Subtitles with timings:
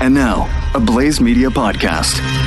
[0.00, 2.45] And now, a Blaze Media podcast.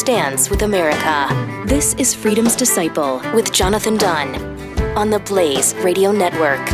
[0.00, 1.28] Stands with America.
[1.66, 4.34] This is Freedom's Disciple with Jonathan Dunn
[4.96, 6.66] on the Blaze Radio Network.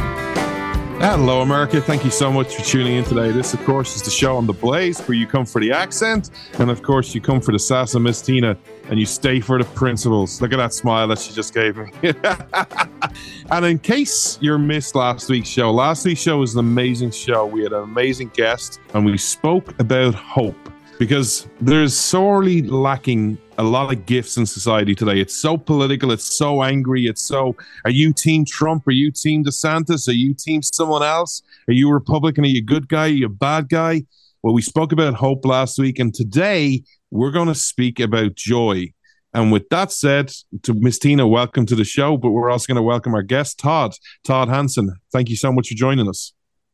[1.02, 1.80] Hello, America.
[1.80, 3.32] Thank you so much for tuning in today.
[3.32, 6.30] This, of course, is the show on the Blaze where you come for the accent,
[6.60, 8.56] and of course, you come for the sass of Miss Tina,
[8.90, 10.40] and you stay for the principles.
[10.40, 11.90] Look at that smile that she just gave me.
[13.50, 17.44] and in case you missed last week's show, last week's show was an amazing show.
[17.44, 20.65] We had an amazing guest, and we spoke about hope
[20.98, 25.20] because there's sorely lacking a lot of gifts in society today.
[25.20, 28.86] It's so political, it's so angry, it's so are you team Trump?
[28.86, 30.08] Are you team DeSantis?
[30.08, 31.42] Are you team someone else?
[31.68, 32.44] Are you Republican?
[32.44, 33.06] Are you a good guy?
[33.06, 34.04] Are you a bad guy?
[34.42, 38.92] Well, we spoke about hope last week, and today we're going to speak about joy.
[39.34, 42.16] And with that said, to Miss Tina, welcome to the show.
[42.16, 43.92] But we're also going to welcome our guest, Todd,
[44.24, 44.94] Todd Hansen.
[45.12, 46.32] Thank you so much for joining us.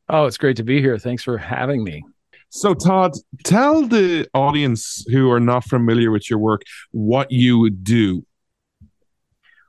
[0.08, 0.98] Oh, it's great to be here.
[0.98, 2.04] Thanks for having me.
[2.54, 3.12] So, Todd,
[3.44, 8.26] tell the audience who are not familiar with your work what you would do.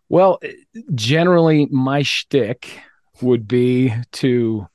[0.09, 0.41] Well,
[0.93, 2.81] generally, my shtick
[3.21, 4.67] would be to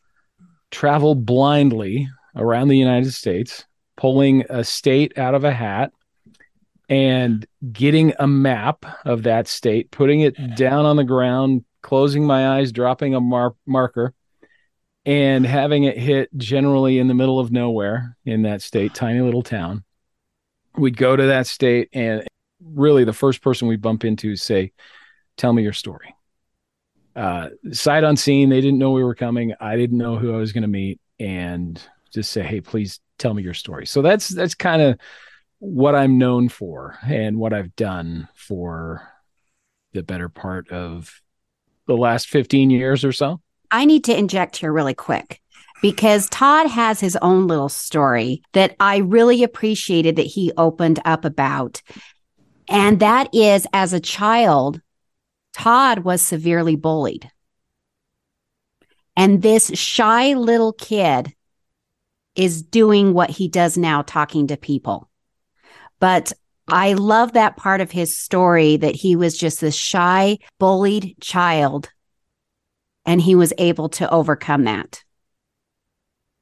[0.70, 5.92] travel blindly around the United States, pulling a state out of a hat
[6.88, 12.56] and getting a map of that state, putting it down on the ground, closing my
[12.56, 14.14] eyes, dropping a mar- marker,
[15.08, 19.42] and having it hit generally in the middle of nowhere in that state, tiny little
[19.42, 19.82] town.
[20.76, 22.28] We'd go to that state, and
[22.62, 24.72] really the first person we bump into say,
[25.38, 26.14] Tell me your story.
[27.16, 29.54] Uh, sight unseen, they didn't know we were coming.
[29.58, 31.82] I didn't know who I was going to meet, and
[32.12, 33.86] just say, Hey, please tell me your story.
[33.86, 34.98] So that's that's kind of
[35.58, 39.10] what I'm known for and what I've done for
[39.94, 41.22] the better part of
[41.86, 43.40] the last 15 years or so.
[43.70, 45.40] I need to inject here really quick
[45.82, 51.24] because Todd has his own little story that I really appreciated that he opened up
[51.24, 51.82] about.
[52.68, 54.80] And that is as a child,
[55.52, 57.30] Todd was severely bullied.
[59.16, 61.34] And this shy little kid
[62.34, 65.10] is doing what he does now, talking to people.
[65.98, 66.32] But
[66.68, 71.90] I love that part of his story that he was just this shy, bullied child
[73.08, 75.02] and he was able to overcome that.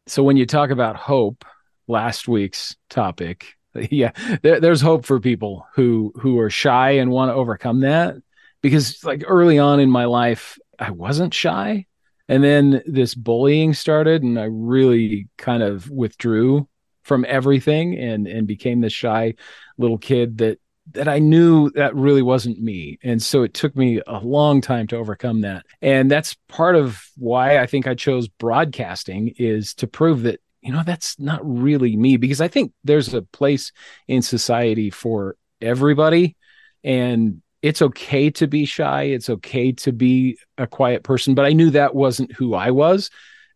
[0.08, 1.44] So when you talk about hope,
[1.86, 3.54] last week's topic,
[3.90, 4.10] yeah,
[4.42, 8.16] there, there's hope for people who who are shy and want to overcome that
[8.62, 11.86] because like early on in my life, I wasn't shy.
[12.28, 16.68] And then this bullying started and I really kind of withdrew
[17.04, 19.34] from everything and and became this shy
[19.78, 20.58] little kid that
[20.92, 22.98] that I knew that really wasn't me.
[23.02, 25.66] And so it took me a long time to overcome that.
[25.82, 30.72] And that's part of why I think I chose broadcasting is to prove that, you
[30.72, 33.72] know, that's not really me because I think there's a place
[34.06, 36.36] in society for everybody
[36.84, 41.52] and it's okay to be shy, it's okay to be a quiet person, but I
[41.52, 43.10] knew that wasn't who I was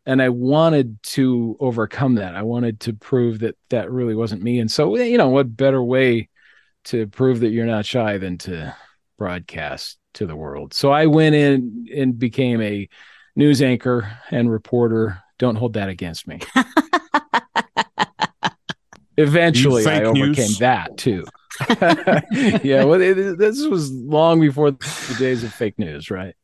[0.05, 2.35] and I wanted to overcome that.
[2.35, 4.59] I wanted to prove that that really wasn't me.
[4.59, 6.29] And so, you know, what better way
[6.85, 8.75] to prove that you're not shy than to
[9.19, 10.75] broadcast to the world.
[10.75, 12.89] So I went in and became a
[13.37, 15.23] news anchor and reporter.
[15.39, 16.41] Don't hold that against me.
[19.17, 20.59] Eventually, I overcame news.
[20.59, 21.27] that too.
[22.63, 26.35] yeah, well, it, this was long before the days of fake news, right?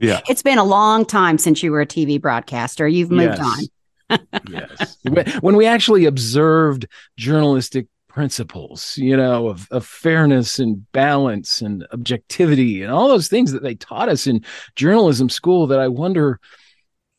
[0.00, 2.88] Yeah, it's been a long time since you were a TV broadcaster.
[2.88, 3.68] You've moved yes.
[4.10, 4.18] on.
[4.48, 4.96] yes,
[5.40, 12.82] when we actually observed journalistic principles, you know, of, of fairness and balance and objectivity
[12.82, 14.42] and all those things that they taught us in
[14.74, 16.40] journalism school that I wonder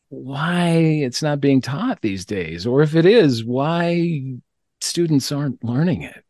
[0.08, 4.34] why it's not being taught these days, or if it is, why
[4.80, 6.24] students aren't learning it.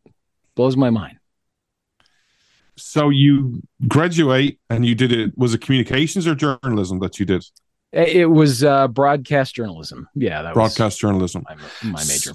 [0.55, 1.17] Blows my mind.
[2.77, 5.33] So you graduate and you did it.
[5.39, 7.43] Was it communications or journalism that you did?
[7.91, 10.07] It was uh, broadcast journalism.
[10.15, 11.43] Yeah, that broadcast journalism.
[11.49, 11.57] My,
[11.91, 12.35] my major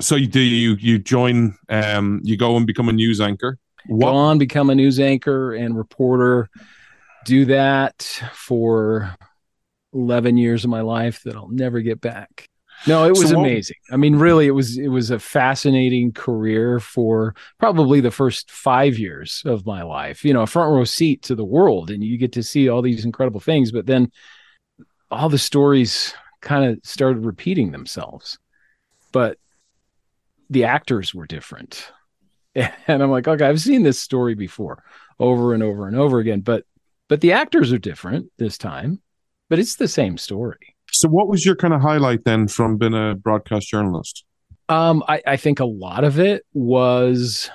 [0.00, 4.10] so you do you you join um you go and become a news anchor what?
[4.10, 6.48] go on become a news anchor and reporter
[7.24, 8.02] do that
[8.32, 9.14] for
[9.94, 12.48] 11 years of my life that I'll never get back.
[12.86, 13.76] No, it was So what- amazing.
[13.90, 18.98] I mean, really, it was it was a fascinating career for probably the first five
[18.98, 20.22] years of my life.
[20.24, 22.82] You know, a front row seat to the world, and you get to see all
[22.82, 23.70] these incredible things.
[23.72, 24.10] But then,
[25.10, 26.12] all the stories
[26.42, 28.38] kind of started repeating themselves,
[29.12, 29.38] but
[30.50, 31.90] the actors were different.
[32.86, 34.84] And I'm like, okay, I've seen this story before,
[35.18, 36.40] over and over and over again.
[36.40, 36.64] But
[37.08, 39.02] but the actors are different this time,
[39.50, 40.76] but it's the same story.
[40.92, 44.24] So, what was your kind of highlight then from being a broadcast journalist?
[44.68, 47.50] Um, I, I think a lot of it was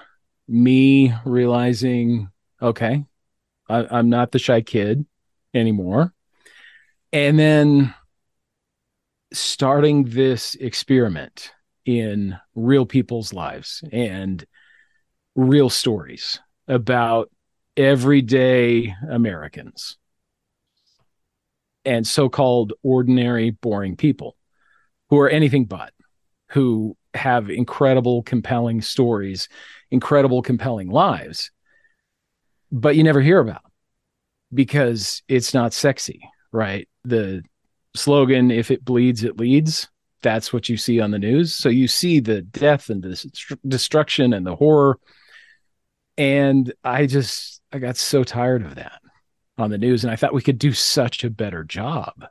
[0.47, 2.30] me realizing,
[2.62, 3.06] okay,
[3.69, 5.06] I, I'm not the shy kid
[5.53, 6.13] anymore.
[7.12, 7.94] And then
[9.31, 11.51] starting this experiment
[11.89, 14.45] in real people's lives and
[15.33, 17.31] real stories about
[17.75, 19.97] everyday Americans
[21.83, 24.36] and so called ordinary, boring people
[25.09, 25.91] who are anything but,
[26.50, 29.50] who have incredible, compelling stories,
[29.89, 31.50] incredible, compelling lives,
[32.71, 33.63] but you never hear about
[34.53, 36.21] because it's not sexy,
[36.51, 36.88] right?
[37.03, 37.41] The
[37.95, 39.89] slogan, if it bleeds, it leads.
[40.21, 41.56] That's what you see on the news.
[41.56, 45.00] So you see the death and the destruction and the horror.
[46.18, 49.01] And I just, I got so tired of that
[49.57, 50.04] on the news.
[50.04, 52.25] And I thought we could do such a better job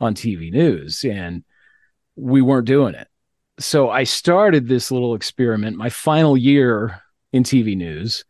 [0.00, 1.04] on TV news.
[1.04, 1.44] And
[2.16, 3.08] we weren't doing it.
[3.58, 7.00] So I started this little experiment my final year
[7.32, 8.24] in TV news.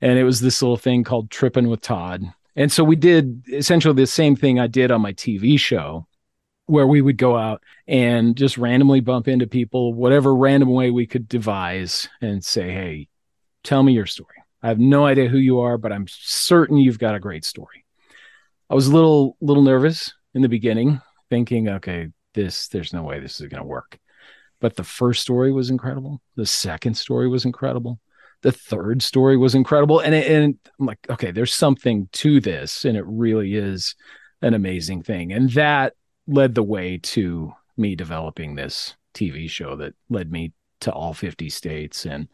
[0.00, 2.24] And it was this little thing called Tripping with Todd.
[2.56, 6.06] And so we did essentially the same thing I did on my TV show,
[6.66, 11.06] where we would go out and just randomly bump into people, whatever random way we
[11.06, 13.08] could devise, and say, Hey,
[13.62, 14.36] tell me your story.
[14.62, 17.84] I have no idea who you are, but I'm certain you've got a great story.
[18.70, 23.20] I was a little little nervous in the beginning, thinking, okay, this there's no way
[23.20, 23.98] this is going to work.
[24.60, 26.22] But the first story was incredible.
[26.36, 28.00] The second story was incredible.
[28.42, 32.84] The third story was incredible, and it, and I'm like, okay, there's something to this,
[32.84, 33.94] and it really is
[34.40, 35.94] an amazing thing, and that
[36.26, 41.48] led the way to me developing this TV show that led me to all 50
[41.48, 42.28] states and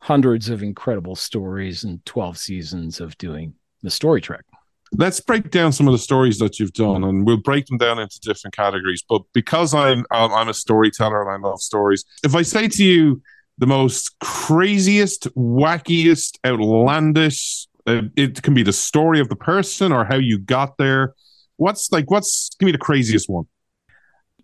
[0.00, 4.44] hundreds of incredible stories and 12 seasons of doing the story trek.
[4.92, 7.98] Let's break down some of the stories that you've done, and we'll break them down
[7.98, 9.02] into different categories.
[9.08, 13.20] But because I'm I'm a storyteller and I love stories, if I say to you
[13.58, 20.04] the most craziest, wackiest, outlandish, uh, it can be the story of the person or
[20.04, 21.14] how you got there.
[21.56, 22.10] What's like?
[22.10, 23.44] What's give me the craziest one?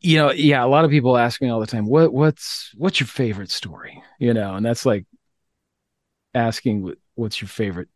[0.00, 3.00] You know, yeah, a lot of people ask me all the time, what what's what's
[3.00, 4.02] your favorite story?
[4.18, 5.06] You know, and that's like
[6.34, 7.88] asking what's your favorite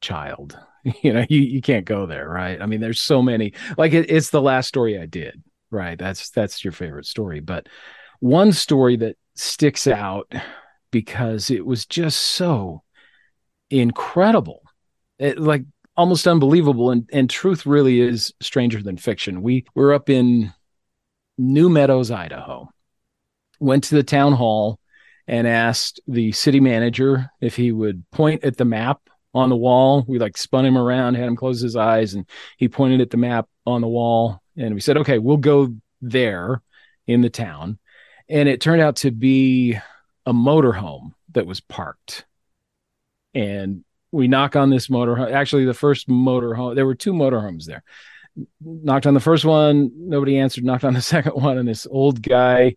[0.00, 0.58] child
[1.02, 4.10] you know you, you can't go there right i mean there's so many like it,
[4.10, 7.68] it's the last story i did right that's that's your favorite story but
[8.20, 10.32] one story that sticks out
[10.90, 12.82] because it was just so
[13.70, 14.62] incredible
[15.18, 15.64] it, like
[15.96, 20.52] almost unbelievable and and truth really is stranger than fiction we were up in
[21.38, 22.68] new meadows idaho
[23.60, 24.78] went to the town hall
[25.26, 29.00] and asked the city manager if he would point at the map
[29.32, 30.04] on the wall.
[30.06, 33.16] We like spun him around, had him close his eyes, and he pointed at the
[33.16, 34.40] map on the wall.
[34.56, 36.62] And we said, okay, we'll go there
[37.06, 37.78] in the town.
[38.28, 39.78] And it turned out to be
[40.26, 42.24] a motorhome that was parked.
[43.34, 45.32] And we knock on this motorhome.
[45.32, 47.82] Actually, the first motor home there were two motor homes there.
[48.60, 50.64] Knocked on the first one, nobody answered.
[50.64, 52.76] Knocked on the second one, and this old guy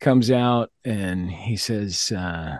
[0.00, 2.56] comes out and he says, uh,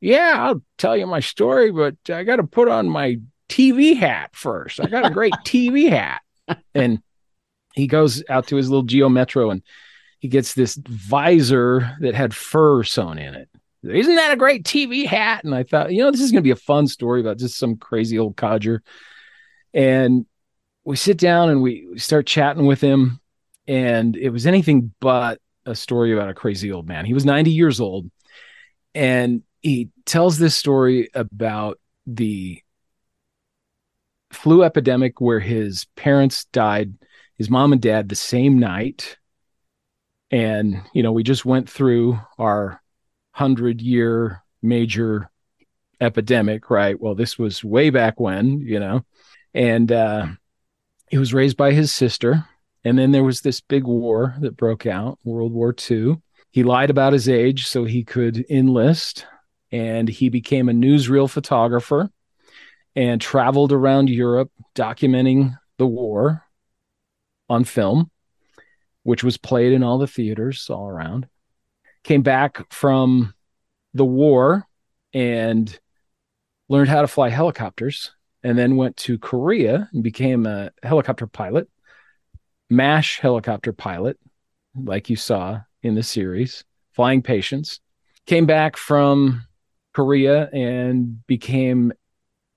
[0.00, 4.30] yeah, I'll tell you my story, but I got to put on my TV hat
[4.34, 4.80] first.
[4.80, 6.22] I got a great TV hat.
[6.74, 7.02] And
[7.74, 9.62] he goes out to his little Geo Metro and
[10.18, 13.50] he gets this visor that had fur sewn in it.
[13.90, 15.44] Isn't that a great TV hat?
[15.44, 17.58] And I thought, you know, this is going to be a fun story about just
[17.58, 18.82] some crazy old codger.
[19.74, 20.26] And
[20.84, 23.20] we sit down and we, start chatting with him.
[23.66, 27.04] And it was anything but a story about a crazy old man.
[27.04, 28.10] He was 90 years old.
[28.94, 32.62] And he tells this story about the
[34.30, 36.94] flu epidemic where his parents died,
[37.36, 39.18] his mom and dad, the same night.
[40.30, 42.80] And, you know, we just went through our
[43.36, 45.30] hundred year major
[46.00, 46.98] epidemic, right?
[46.98, 49.04] Well, this was way back when, you know,
[49.52, 50.28] and uh,
[51.10, 52.46] he was raised by his sister.
[52.82, 56.16] And then there was this big war that broke out, World War II.
[56.50, 59.26] He lied about his age so he could enlist
[59.70, 62.08] and he became a newsreel photographer
[62.94, 66.42] and traveled around Europe documenting the war
[67.50, 68.10] on film,
[69.02, 71.28] which was played in all the theaters all around.
[72.06, 73.34] Came back from
[73.92, 74.64] the war
[75.12, 75.76] and
[76.68, 78.12] learned how to fly helicopters
[78.44, 81.68] and then went to Korea and became a helicopter pilot,
[82.70, 84.20] MASH helicopter pilot,
[84.76, 87.80] like you saw in the series, flying patients.
[88.24, 89.44] Came back from
[89.92, 91.92] Korea and became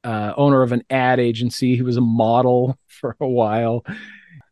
[0.03, 1.75] uh, owner of an ad agency.
[1.75, 3.83] He was a model for a while.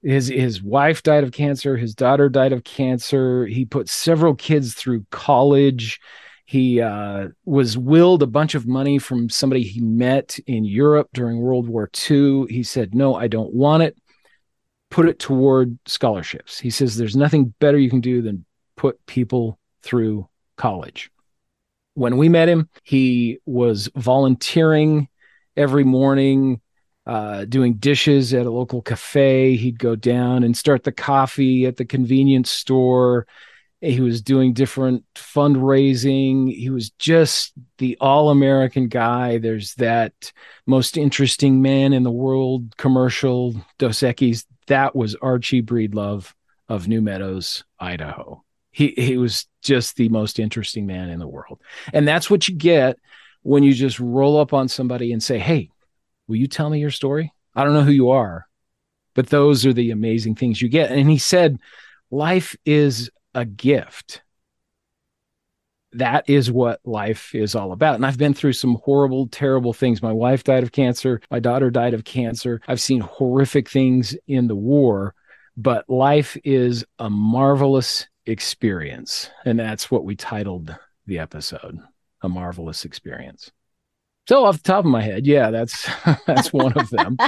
[0.07, 1.75] His his wife died of cancer.
[1.75, 3.45] His daughter died of cancer.
[3.45, 5.99] He put several kids through college.
[6.45, 11.41] He uh, was willed a bunch of money from somebody he met in Europe during
[11.41, 12.45] World War II.
[12.47, 13.97] He said, No, I don't want it.
[14.89, 16.57] Put it toward scholarships.
[16.57, 18.45] He says, There's nothing better you can do than
[18.77, 21.11] put people through college.
[21.95, 25.09] When we met him, he was volunteering
[25.57, 26.61] every morning,
[27.07, 29.55] uh, doing dishes at a local cafe.
[29.55, 33.25] He'd go down and start the coffee at the convenience store.
[33.79, 36.53] He was doing different fundraising.
[36.53, 39.37] He was just the all-american guy.
[39.37, 40.33] There's that
[40.65, 44.45] most interesting man in the world commercial dos equis.
[44.67, 46.33] That was archie breedlove
[46.67, 48.43] of new meadows idaho.
[48.71, 51.61] He he was just the most interesting man in the world.
[51.93, 52.99] And that's what you get
[53.43, 55.69] when you just roll up on somebody and say hey
[56.27, 58.47] will you tell me your story i don't know who you are
[59.13, 61.59] but those are the amazing things you get and he said
[62.09, 64.21] life is a gift.
[65.93, 67.95] That is what life is all about.
[67.95, 70.01] And I've been through some horrible, terrible things.
[70.01, 71.21] My wife died of cancer.
[71.31, 72.61] My daughter died of cancer.
[72.67, 75.15] I've seen horrific things in the war,
[75.55, 79.29] but life is a marvelous experience.
[79.45, 81.79] And that's what we titled the episode
[82.21, 83.51] A Marvelous Experience.
[84.27, 85.89] So off the top of my head, yeah, that's
[86.25, 87.17] that's one of them.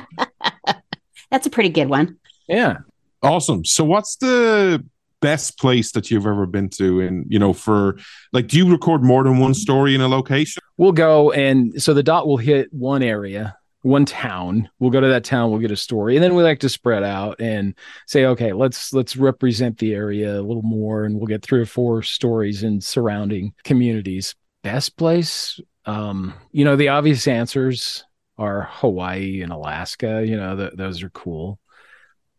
[1.31, 2.17] That's a pretty good one.
[2.47, 2.77] Yeah.
[3.21, 3.63] Awesome.
[3.63, 4.83] So, what's the
[5.21, 7.97] best place that you've ever been to and you know for
[8.31, 11.93] like do you record more than one story in a location We'll go and so
[11.93, 14.69] the dot will hit one area, one town.
[14.79, 16.15] We'll go to that town, we'll get a story.
[16.15, 17.75] And then we like to spread out and
[18.07, 21.65] say, okay, let's let's represent the area a little more and we'll get three or
[21.65, 24.35] four stories in surrounding communities.
[24.63, 28.03] Best place, um, you know, the obvious answers
[28.37, 31.59] are Hawaii and Alaska, you know, th- those are cool.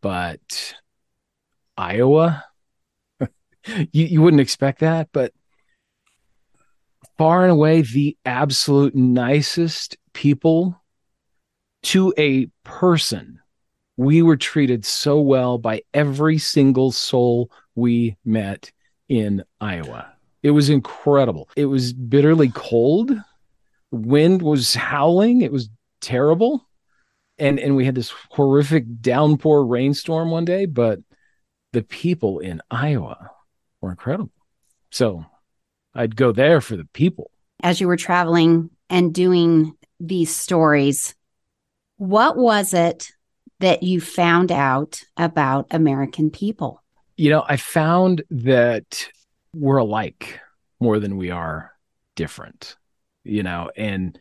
[0.01, 0.75] But
[1.77, 2.45] Iowa,
[3.67, 5.33] you, you wouldn't expect that, but
[7.19, 10.81] far and away the absolute nicest people
[11.83, 13.41] to a person.
[13.97, 18.73] We were treated so well by every single soul we met
[19.09, 20.15] in Iowa.
[20.43, 21.51] It was incredible.
[21.57, 23.13] It was bitterly cold.
[23.91, 25.43] Wind was howling.
[25.43, 25.69] It was
[26.01, 26.67] terrible.
[27.39, 31.01] And and we had this horrific downpour rainstorm one day, but
[31.73, 33.31] the people in Iowa
[33.81, 34.33] were incredible.
[34.91, 35.25] So
[35.95, 37.31] I'd go there for the people.
[37.63, 41.15] As you were traveling and doing these stories,
[41.97, 43.13] what was it
[43.61, 46.83] that you found out about American people?
[47.17, 49.09] You know, I found that
[49.55, 50.41] we're alike
[50.81, 51.73] more than we are
[52.17, 52.77] different,
[53.25, 54.19] you know, and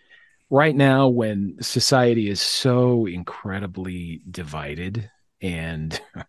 [0.50, 5.10] right now when society is so incredibly divided
[5.41, 6.00] and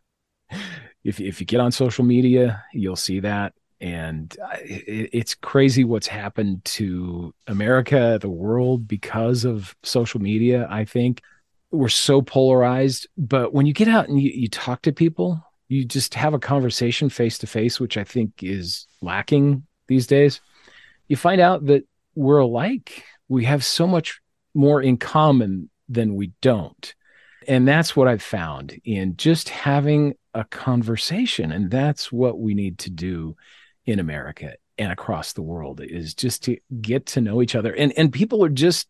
[1.04, 6.06] if if you get on social media, you'll see that, and it, it's crazy what's
[6.06, 10.66] happened to America, the world, because of social media.
[10.70, 11.22] I think
[11.70, 15.84] we're so polarized, but when you get out and you, you talk to people, you
[15.84, 20.40] just have a conversation face to face, which I think is lacking these days.
[21.08, 23.04] You find out that we're alike.
[23.28, 24.20] We have so much
[24.54, 26.94] more in common than we don't.
[27.48, 31.52] And that's what I've found in just having a conversation.
[31.52, 33.36] And that's what we need to do
[33.86, 37.74] in America and across the world is just to get to know each other.
[37.74, 38.88] And and people are just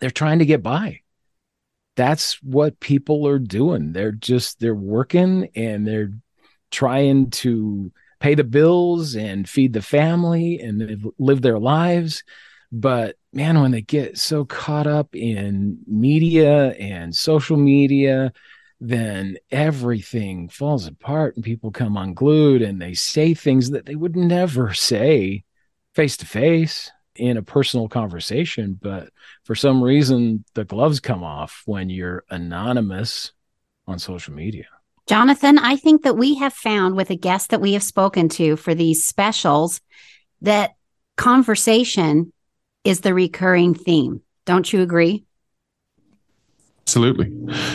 [0.00, 1.00] they're trying to get by.
[1.96, 3.92] That's what people are doing.
[3.92, 6.12] They're just they're working and they're
[6.70, 12.22] trying to pay the bills and feed the family and live their lives.
[12.70, 18.32] But man, when they get so caught up in media and social media,
[18.80, 24.14] then everything falls apart and people come unglued and they say things that they would
[24.14, 25.42] never say
[25.94, 28.78] face to face in a personal conversation.
[28.80, 29.10] But
[29.44, 33.32] for some reason, the gloves come off when you're anonymous
[33.88, 34.66] on social media.
[35.06, 38.56] Jonathan, I think that we have found with a guest that we have spoken to
[38.56, 39.80] for these specials
[40.42, 40.72] that
[41.16, 42.32] conversation
[42.84, 44.22] is the recurring theme.
[44.44, 45.24] Don't you agree?
[46.82, 47.26] Absolutely.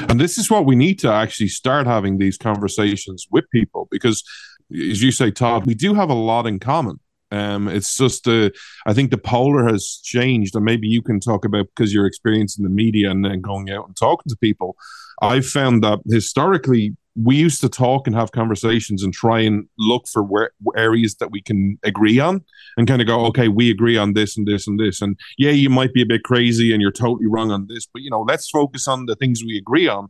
[0.10, 4.24] And this is what we need to actually start having these conversations with people because,
[4.72, 7.00] as you say, Todd, we do have a lot in common.
[7.32, 8.50] Um, it's just, uh,
[8.86, 12.64] I think the polar has changed, and maybe you can talk about because you're experiencing
[12.64, 14.76] the media and then going out and talking to people.
[15.22, 20.08] I've found that historically we used to talk and have conversations and try and look
[20.08, 22.44] for where areas that we can agree on
[22.78, 25.50] and kind of go okay we agree on this and this and this and yeah
[25.50, 28.22] you might be a bit crazy and you're totally wrong on this but you know
[28.22, 30.08] let's focus on the things we agree on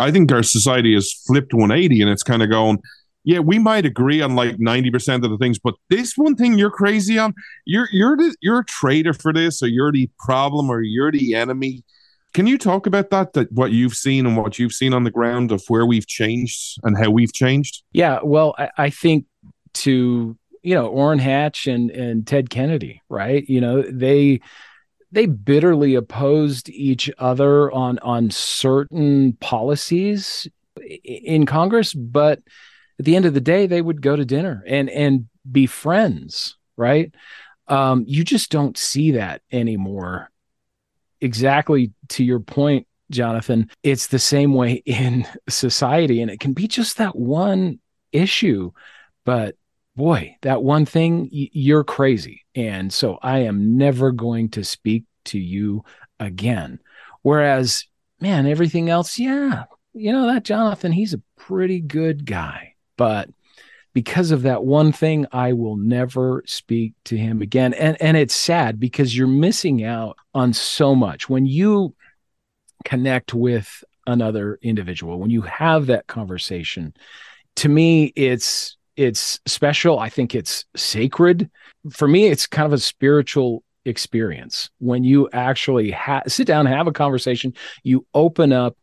[0.00, 2.78] i think our society has flipped 180 and it's kind of going
[3.26, 6.70] yeah we might agree on like 90% of the things but this one thing you're
[6.70, 7.34] crazy on
[7.66, 11.34] you're you're the, you're a traitor for this or you're the problem or you're the
[11.34, 11.84] enemy
[12.36, 13.32] can you talk about that?
[13.32, 16.78] That what you've seen and what you've seen on the ground of where we've changed
[16.82, 17.82] and how we've changed?
[17.92, 19.24] Yeah, well, I, I think
[19.72, 23.48] to you know Orrin Hatch and and Ted Kennedy, right?
[23.48, 24.42] You know they
[25.12, 30.46] they bitterly opposed each other on on certain policies
[31.04, 32.40] in Congress, but
[32.98, 36.56] at the end of the day, they would go to dinner and and be friends,
[36.76, 37.14] right?
[37.68, 40.30] Um, you just don't see that anymore
[41.20, 46.22] exactly to your point, Jonathan, it's the same way in society.
[46.22, 47.80] And it can be just that one
[48.12, 48.72] issue.
[49.24, 49.56] But
[49.94, 52.44] boy, that one thing, you're crazy.
[52.54, 55.84] And so I am never going to speak to you
[56.20, 56.80] again.
[57.22, 57.84] Whereas,
[58.20, 62.74] man, everything else, yeah, you know, that Jonathan, he's a pretty good guy.
[62.96, 63.28] But
[63.96, 67.72] because of that one thing i will never speak to him again.
[67.72, 71.30] And and it's sad because you're missing out on so much.
[71.30, 71.94] When you
[72.84, 76.94] connect with another individual when you have that conversation
[77.56, 79.98] to me it's it's special.
[79.98, 81.50] I think it's sacred.
[81.90, 84.68] For me it's kind of a spiritual experience.
[84.78, 88.76] When you actually ha- sit down and have a conversation you open up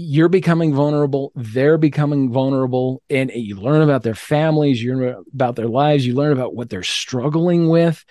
[0.00, 5.56] you're becoming vulnerable they're becoming vulnerable and you learn about their families you learn about
[5.56, 8.04] their lives you learn about what they're struggling with.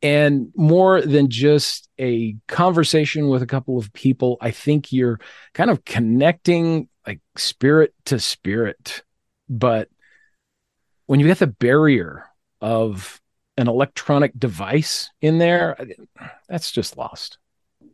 [0.00, 5.20] And more than just a conversation with a couple of people i think you're
[5.52, 9.02] kind of connecting like spirit to spirit.
[9.48, 9.88] But
[11.06, 12.24] when you get the barrier
[12.60, 13.20] of
[13.56, 15.76] an electronic device in there
[16.48, 17.38] that's just lost.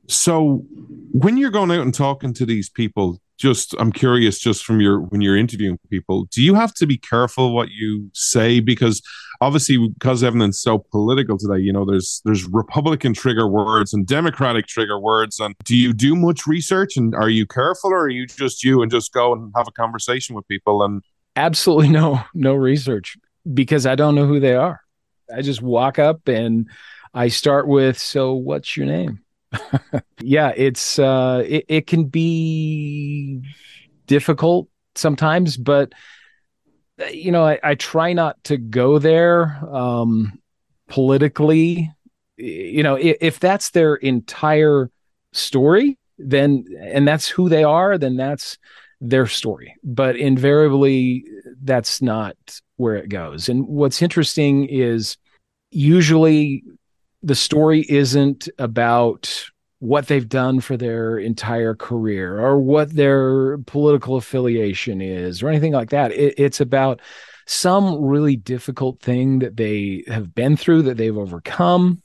[0.06, 0.64] So
[1.12, 5.00] when you're going out and talking to these people just i'm curious just from your
[5.00, 8.60] when you're interviewing people do you have to be careful what you say?
[8.60, 9.02] Because
[9.40, 14.66] obviously because everything's so political today you know there's there's republican trigger words and democratic
[14.66, 15.40] trigger words.
[15.40, 18.82] And do you do much research and are you careful or are you just you
[18.82, 21.02] and just go and have a conversation with people and
[21.36, 23.16] absolutely no no research
[23.52, 24.80] because i don't know who they are.
[25.34, 26.68] I just walk up and
[27.14, 29.20] i start with so what's your name
[30.20, 33.42] yeah, it's uh, it, it can be
[34.06, 35.92] difficult sometimes, but
[37.00, 40.38] uh, you know, I, I try not to go there um,
[40.88, 41.90] politically.
[42.36, 44.90] You know, if, if that's their entire
[45.32, 48.58] story, then and that's who they are, then that's
[49.00, 49.74] their story.
[49.82, 51.24] But invariably,
[51.62, 52.36] that's not
[52.76, 53.48] where it goes.
[53.48, 55.16] And what's interesting is
[55.70, 56.64] usually
[57.22, 64.16] the story isn't about what they've done for their entire career or what their political
[64.16, 66.12] affiliation is or anything like that.
[66.12, 67.00] It, it's about
[67.46, 72.02] some really difficult thing that they have been through that they've overcome,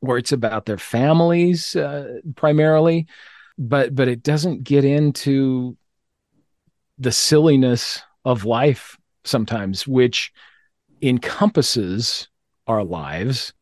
[0.00, 3.06] or it's about their families uh, primarily.
[3.56, 5.76] But but it doesn't get into
[6.98, 10.32] the silliness of life sometimes, which
[11.00, 12.28] encompasses
[12.66, 13.52] our lives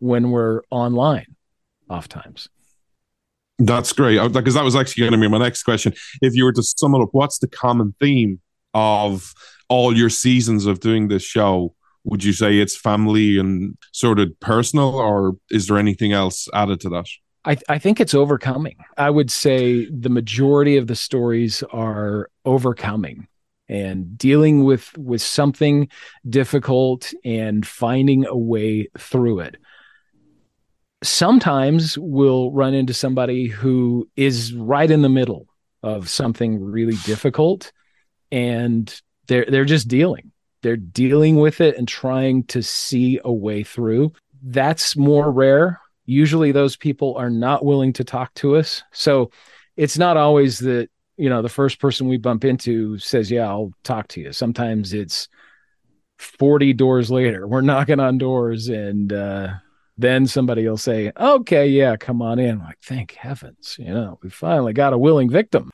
[0.00, 1.36] when we're online
[1.88, 2.48] oftentimes.
[3.58, 5.92] That's great uh, because that was actually going to be my next question.
[6.22, 8.40] If you were to sum it up, what's the common theme
[8.72, 9.34] of
[9.68, 11.74] all your seasons of doing this show?
[12.04, 16.80] Would you say it's family and sort of personal, or is there anything else added
[16.80, 17.06] to that?
[17.44, 18.76] I, I think it's overcoming.
[18.96, 23.26] I would say the majority of the stories are overcoming
[23.68, 25.88] and dealing with with something
[26.28, 29.56] difficult and finding a way through it
[31.02, 35.46] sometimes we'll run into somebody who is right in the middle
[35.82, 37.72] of something really difficult
[38.32, 40.32] and they're they're just dealing.
[40.62, 44.12] They're dealing with it and trying to see a way through.
[44.42, 45.80] That's more rare.
[46.04, 48.82] Usually those people are not willing to talk to us.
[48.92, 49.30] So
[49.76, 53.72] it's not always that you know the first person we bump into says yeah i'll
[53.84, 54.32] talk to you.
[54.32, 55.28] Sometimes it's
[56.18, 59.54] 40 doors later we're knocking on doors and uh
[59.98, 64.30] then somebody will say, "Okay, yeah, come on in." Like, thank heavens, you know, we
[64.30, 65.70] finally got a willing victim.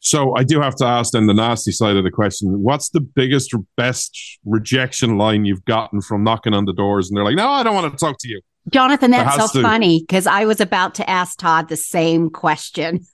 [0.00, 2.62] So I do have to ask then the nasty side of the question.
[2.62, 7.16] What's the biggest or best rejection line you've gotten from knocking on the doors and
[7.16, 8.40] they're like, no, I don't want to talk to you.
[8.70, 13.04] Jonathan, that's so to- funny because I was about to ask Todd the same question.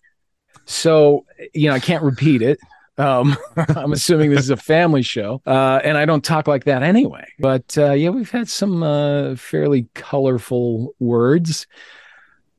[0.67, 2.59] So, you know, I can't repeat it.
[2.99, 6.83] Um, I'm assuming this is a family show, uh, and I don't talk like that
[6.83, 7.27] anyway.
[7.39, 11.67] But uh, yeah, we've had some uh, fairly colorful words.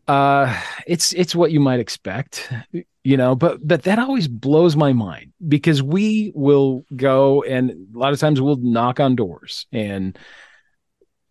[0.08, 2.52] Uh, it's it's what you might expect,
[3.04, 3.36] you know.
[3.36, 8.19] But but that always blows my mind because we will go and a lot of
[8.19, 10.17] times we'll knock on doors and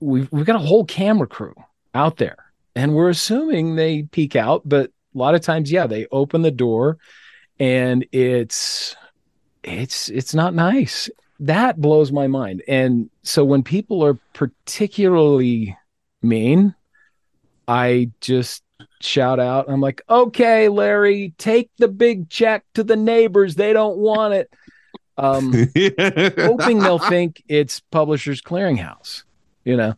[0.00, 1.54] we've we've got a whole camera crew
[1.94, 6.06] out there, and we're assuming they peek out, but a lot of times, yeah, they
[6.10, 6.98] open the door
[7.62, 8.96] and it's
[9.62, 11.08] it's it's not nice.
[11.38, 12.62] That blows my mind.
[12.66, 15.76] And so when people are particularly
[16.24, 16.74] mean
[17.68, 18.62] i just
[19.00, 19.66] shout out.
[19.68, 23.54] I'm like okay larry take the big check to the neighbors.
[23.54, 24.52] They don't want it.
[25.16, 25.52] Um
[26.36, 29.22] hoping they'll think it's publishers clearinghouse
[29.64, 29.94] you know?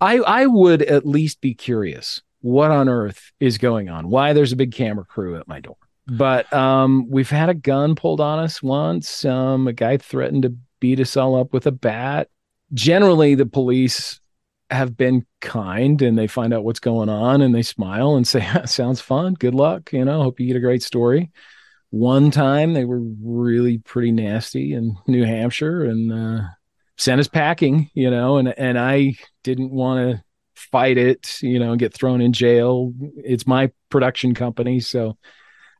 [0.00, 4.52] I i would at least be curious what on earth is going on why there's
[4.52, 5.76] a big camera crew at my door
[6.10, 9.24] but um we've had a gun pulled on us once.
[9.24, 12.28] Um a guy threatened to beat us all up with a bat.
[12.74, 14.20] Generally the police
[14.70, 18.46] have been kind and they find out what's going on and they smile and say
[18.66, 19.34] sounds fun.
[19.34, 19.92] Good luck.
[19.92, 21.30] You know hope you get a great story.
[21.90, 26.40] One time they were really pretty nasty in new hampshire and uh
[26.98, 30.22] sent us packing you know and and i didn't want to
[30.54, 32.92] fight it you know get thrown in jail.
[33.16, 35.16] It's my production company so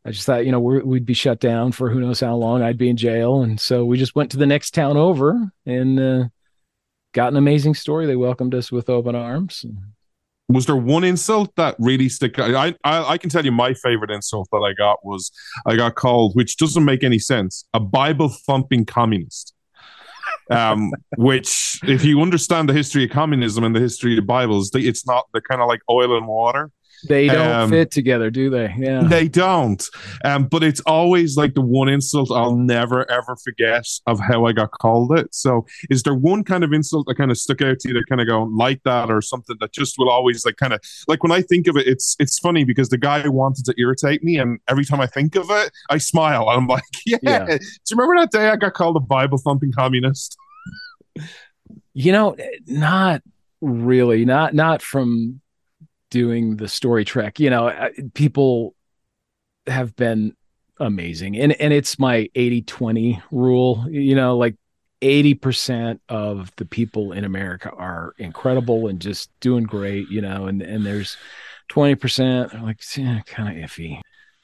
[0.04, 2.62] I just thought, you know, we're, we'd be shut down for who knows how long.
[2.62, 6.00] I'd be in jail, and so we just went to the next town over and
[6.00, 6.24] uh,
[7.12, 8.06] got an amazing story.
[8.06, 9.66] They welcomed us with open arms.
[10.48, 12.38] was there one insult that really stick?
[12.38, 15.30] I, I I can tell you my favorite insult that I got was
[15.66, 19.54] I got called, which doesn't make any sense, a Bible thumping communist.
[20.50, 25.06] Um, which, if you understand the history of communism and the history of Bibles, it's
[25.06, 26.70] not they're kind of like oil and water.
[27.08, 28.74] They don't Um, fit together, do they?
[28.78, 29.02] Yeah.
[29.04, 29.82] They don't.
[30.24, 34.52] Um, but it's always like the one insult I'll never ever forget of how I
[34.52, 35.34] got called it.
[35.34, 38.04] So is there one kind of insult that kind of stuck out to you that
[38.08, 41.22] kind of go like that or something that just will always like kind of like
[41.22, 44.36] when I think of it, it's it's funny because the guy wanted to irritate me
[44.38, 46.48] and every time I think of it, I smile.
[46.48, 47.18] I'm like, yeah.
[47.22, 47.46] Yeah.
[47.46, 50.36] Do you remember that day I got called a Bible thumping communist?
[51.92, 52.36] You know,
[52.66, 53.22] not
[53.60, 54.24] really.
[54.24, 55.40] Not not from
[56.10, 57.40] doing the story trek.
[57.40, 58.74] You know, people
[59.66, 60.36] have been
[60.78, 61.36] amazing.
[61.38, 64.56] And and it's my 80-20 rule, you know, like
[65.02, 70.62] 80% of the people in America are incredible and just doing great, you know, and
[70.62, 71.16] and there's
[71.70, 72.80] 20% are like
[73.26, 74.00] kind of iffy.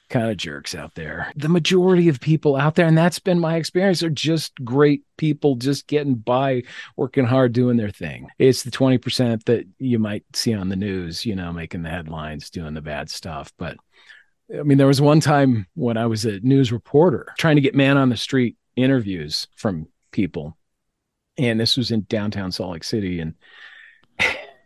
[0.09, 1.33] Kind of jerks out there.
[1.35, 5.55] The majority of people out there, and that's been my experience, are just great people,
[5.55, 6.63] just getting by,
[6.95, 8.29] working hard, doing their thing.
[8.39, 12.49] It's the 20% that you might see on the news, you know, making the headlines,
[12.49, 13.51] doing the bad stuff.
[13.57, 13.75] But
[14.57, 17.75] I mean, there was one time when I was a news reporter trying to get
[17.75, 20.57] man on the street interviews from people.
[21.37, 23.19] And this was in downtown Salt Lake City.
[23.19, 23.33] And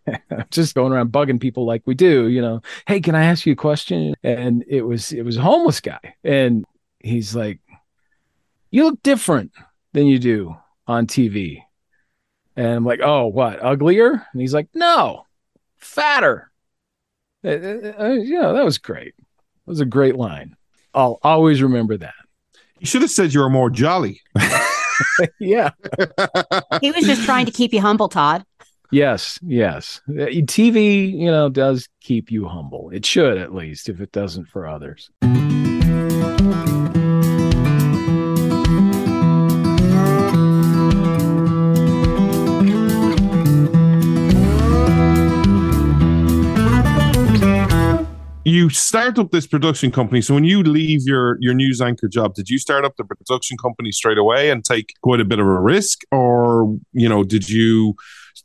[0.51, 3.53] just going around bugging people like we do, you know, hey, can I ask you
[3.53, 4.15] a question?
[4.23, 6.15] And it was it was a homeless guy.
[6.23, 6.65] And
[6.99, 7.59] he's like,
[8.71, 9.51] You look different
[9.93, 10.55] than you do
[10.87, 11.63] on TV.
[12.55, 14.11] And I'm like, oh, what, uglier?
[14.31, 15.25] And he's like, no,
[15.77, 16.51] fatter.
[17.43, 19.15] Uh, uh, uh, yeah, that was great.
[19.17, 20.55] That was a great line.
[20.93, 22.13] I'll always remember that.
[22.79, 24.21] You should have said you were more jolly.
[25.39, 25.71] yeah.
[26.81, 28.43] He was just trying to keep you humble, Todd.
[28.91, 29.39] Yes.
[29.41, 30.01] Yes.
[30.10, 32.89] Uh, TV, you know, does keep you humble.
[32.91, 35.10] It should, at least, if it doesn't for others.
[48.43, 50.19] you start up this production company.
[50.21, 53.58] So when you leave your your news anchor job, did you start up the production
[53.58, 57.49] company straight away and take quite a bit of a risk, or you know, did
[57.49, 57.95] you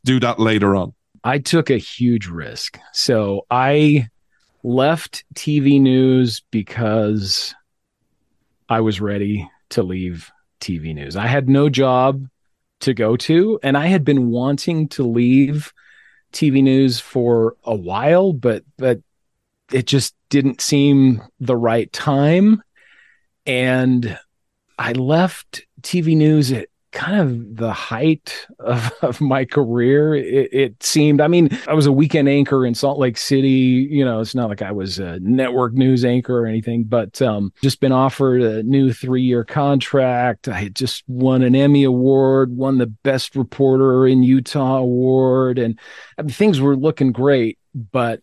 [0.03, 0.93] do that later on?
[1.23, 2.79] I took a huge risk.
[2.93, 4.07] So I
[4.63, 7.55] left TV news because
[8.69, 11.15] I was ready to leave TV news.
[11.15, 12.27] I had no job
[12.81, 15.73] to go to, and I had been wanting to leave
[16.33, 18.99] TV news for a while, but but
[19.71, 22.61] it just didn't seem the right time.
[23.45, 24.17] And
[24.77, 30.15] I left TV news at kind of the height of, of my career.
[30.15, 33.87] It, it, seemed, I mean, I was a weekend anchor in Salt Lake City.
[33.89, 37.53] You know, it's not like I was a network news anchor or anything, but um,
[37.61, 40.47] just been offered a new three year contract.
[40.47, 45.79] I had just won an Emmy Award, won the Best Reporter in Utah Award, and
[46.17, 48.21] I mean, things were looking great, but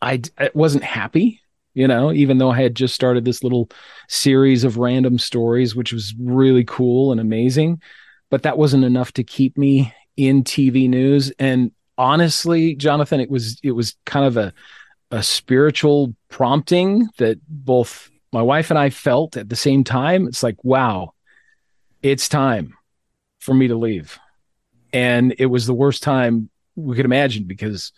[0.00, 1.41] I, I wasn't happy
[1.74, 3.68] you know, even though I had just started this little
[4.08, 7.80] series of random stories, which was really cool and amazing.
[8.30, 11.32] But that wasn't enough to keep me in TV news.
[11.38, 14.52] And honestly, Jonathan, it was it was kind of a
[15.10, 20.26] a spiritual prompting that both my wife and I felt at the same time.
[20.26, 21.12] It's like, wow,
[22.02, 22.74] it's time
[23.40, 24.18] for me to leave.
[24.92, 27.92] And it was the worst time we could imagine because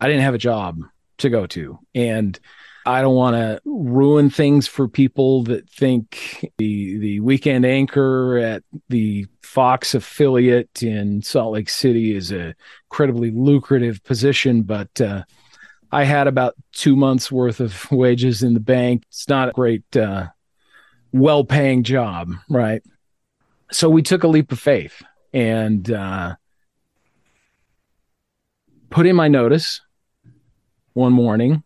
[0.00, 0.80] I didn't have a job
[1.18, 1.78] to go to.
[1.94, 2.38] And
[2.86, 8.62] I don't want to ruin things for people that think the the weekend anchor at
[8.88, 12.54] the Fox affiliate in Salt Lake City is a
[12.88, 15.24] incredibly lucrative position, but uh,
[15.90, 19.02] I had about two months worth of wages in the bank.
[19.08, 20.28] It's not a great, uh,
[21.12, 22.82] well paying job, right?
[23.72, 26.36] So we took a leap of faith and uh,
[28.90, 29.80] put in my notice
[30.92, 31.64] one morning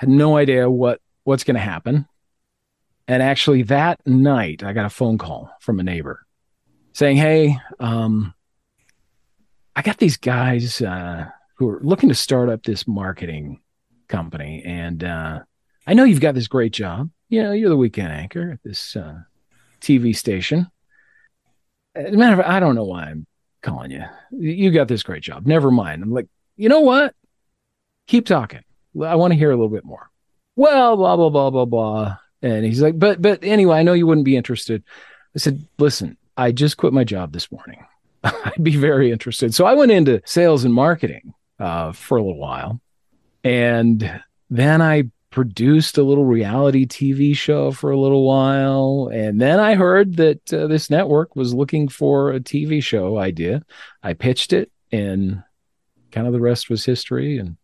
[0.00, 2.06] had no idea what what's going to happen.
[3.06, 6.24] And actually, that night, I got a phone call from a neighbor
[6.94, 8.32] saying, "Hey, um,
[9.76, 13.60] I got these guys uh, who are looking to start up this marketing
[14.08, 15.40] company, and uh,
[15.86, 17.10] I know you've got this great job.
[17.28, 19.18] You know, you're the weekend anchor at this uh,
[19.82, 20.70] TV station.
[21.94, 23.26] As a matter of fact, I don't know why I'm
[23.60, 24.04] calling you.
[24.30, 25.46] You got this great job.
[25.46, 26.02] Never mind.
[26.02, 27.14] I'm like, you know what?
[28.06, 28.62] Keep talking.
[29.02, 30.10] I want to hear a little bit more.
[30.56, 32.16] Well, blah, blah, blah, blah, blah.
[32.42, 34.82] And he's like, but, but anyway, I know you wouldn't be interested.
[35.34, 37.84] I said, listen, I just quit my job this morning.
[38.24, 39.54] I'd be very interested.
[39.54, 42.80] So I went into sales and marketing uh, for a little while.
[43.44, 49.10] And then I produced a little reality TV show for a little while.
[49.12, 53.62] And then I heard that uh, this network was looking for a TV show idea.
[54.02, 55.42] I pitched it, and
[56.10, 57.38] kind of the rest was history.
[57.38, 57.56] And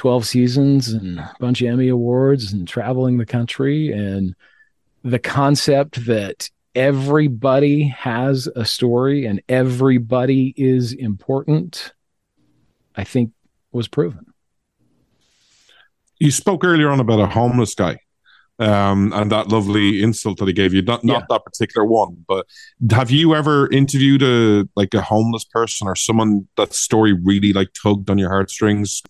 [0.00, 4.34] 12 seasons and a bunch of Emmy awards and traveling the country and
[5.04, 11.92] the concept that everybody has a story and everybody is important
[12.96, 13.32] I think
[13.72, 14.32] was proven.
[16.18, 17.98] You spoke earlier on about a homeless guy.
[18.58, 21.26] Um, and that lovely insult that he gave you, not not yeah.
[21.28, 22.46] that particular one, but
[22.90, 27.68] have you ever interviewed a like a homeless person or someone that story really like
[27.72, 29.02] tugged on your heartstrings?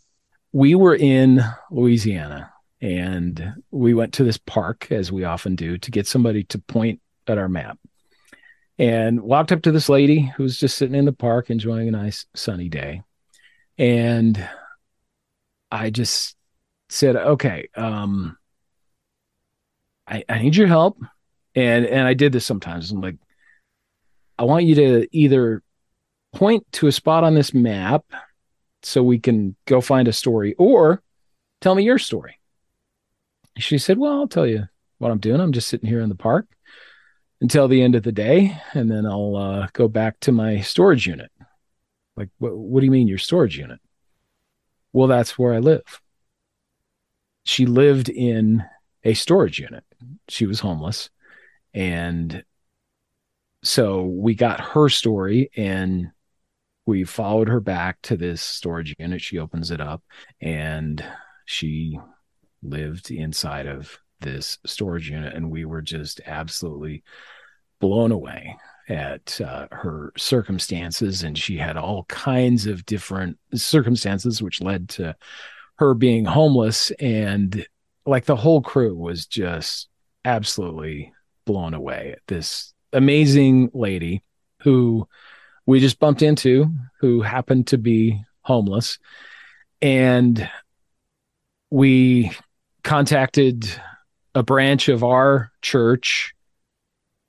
[0.52, 5.90] We were in Louisiana and we went to this park, as we often do, to
[5.90, 7.78] get somebody to point at our map.
[8.78, 11.92] And walked up to this lady who was just sitting in the park enjoying a
[11.92, 13.02] nice sunny day.
[13.76, 14.48] And
[15.70, 16.34] I just
[16.88, 18.38] said, okay, um,
[20.06, 20.98] I, I need your help.
[21.54, 22.90] And and I did this sometimes.
[22.90, 23.16] I'm like,
[24.38, 25.62] I want you to either
[26.32, 28.04] point to a spot on this map
[28.82, 31.02] so we can go find a story or
[31.60, 32.38] tell me your story.
[33.58, 35.40] She said, Well, I'll tell you what I'm doing.
[35.40, 36.46] I'm just sitting here in the park
[37.40, 41.06] until the end of the day, and then I'll uh, go back to my storage
[41.06, 41.30] unit.
[42.16, 43.80] Like, what, what do you mean your storage unit?
[44.92, 45.82] Well, that's where I live.
[47.44, 48.64] She lived in
[49.04, 49.84] a storage unit.
[50.28, 51.10] She was homeless.
[51.72, 52.44] And
[53.62, 56.10] so we got her story and
[56.90, 59.22] we followed her back to this storage unit.
[59.22, 60.02] She opens it up
[60.40, 61.04] and
[61.44, 62.00] she
[62.64, 65.32] lived inside of this storage unit.
[65.34, 67.04] And we were just absolutely
[67.80, 68.56] blown away
[68.88, 71.22] at uh, her circumstances.
[71.22, 75.14] And she had all kinds of different circumstances, which led to
[75.76, 76.90] her being homeless.
[76.98, 77.64] And
[78.04, 79.88] like the whole crew was just
[80.24, 81.12] absolutely
[81.44, 84.24] blown away at this amazing lady
[84.62, 85.06] who
[85.70, 88.98] we just bumped into who happened to be homeless.
[89.80, 90.50] And
[91.70, 92.32] we
[92.82, 93.70] contacted
[94.34, 96.34] a branch of our church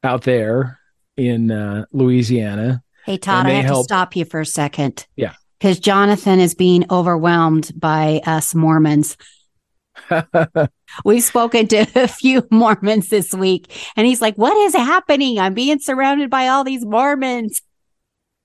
[0.04, 0.80] out there
[1.16, 2.82] in uh, Louisiana.
[3.06, 3.90] Hey, Todd, I have helped.
[3.90, 5.06] to stop you for a second.
[5.16, 5.34] Yeah.
[5.60, 9.18] Because Jonathan is being overwhelmed by us Mormons.
[11.06, 15.38] We've spoken to a few Mormons this week, and he's like, What is happening?
[15.38, 17.62] I'm being surrounded by all these Mormons.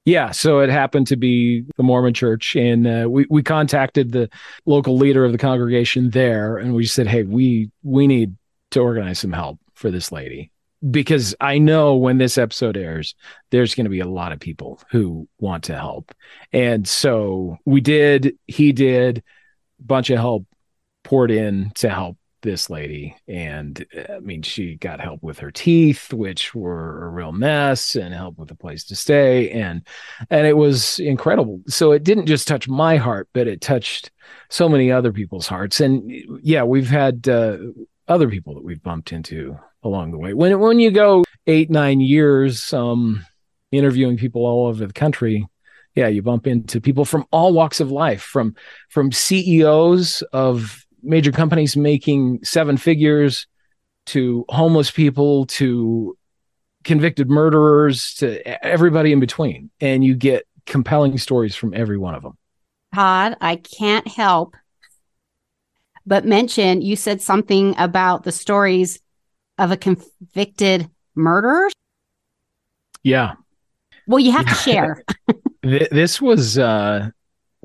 [0.07, 4.31] Yeah, so it happened to be the Mormon church, and uh, we we contacted the
[4.64, 8.37] local leader of the congregation there, and we said, "Hey, we we need
[8.71, 10.51] to organize some help for this lady."
[10.90, 13.14] because I know when this episode airs,
[13.51, 16.14] there's going to be a lot of people who want to help.
[16.53, 19.23] And so we did, he did,
[19.81, 20.47] a bunch of help
[21.03, 23.15] poured in to help this lady.
[23.29, 27.97] And uh, I mean, she got help with her teeth, which were a real mess,
[27.97, 29.51] and help with a place to stay.
[29.51, 29.83] And
[30.31, 31.61] and it was incredible.
[31.67, 34.11] So it didn't just touch my heart, but it touched
[34.49, 35.81] so many other people's hearts.
[35.81, 36.11] And
[36.43, 37.59] yeah, we've had uh,
[38.09, 40.33] other people that we've bumped into along the way.
[40.33, 43.27] When when you go eight nine years, um,
[43.73, 45.47] interviewing people all over the country,
[45.95, 48.55] yeah, you bump into people from all walks of life, from
[48.89, 53.47] from CEOs of major companies making seven figures
[54.07, 56.16] to homeless people to
[56.85, 62.23] convicted murderers to everybody in between, and you get compelling stories from every one of
[62.23, 62.37] them.
[62.95, 64.57] Todd, I can't help
[66.07, 69.01] but mention you said something about the stories
[69.59, 71.69] of a convicted murderer.
[73.03, 73.35] Yeah.
[74.07, 75.03] Well, you have to share.
[75.62, 77.11] This was uh,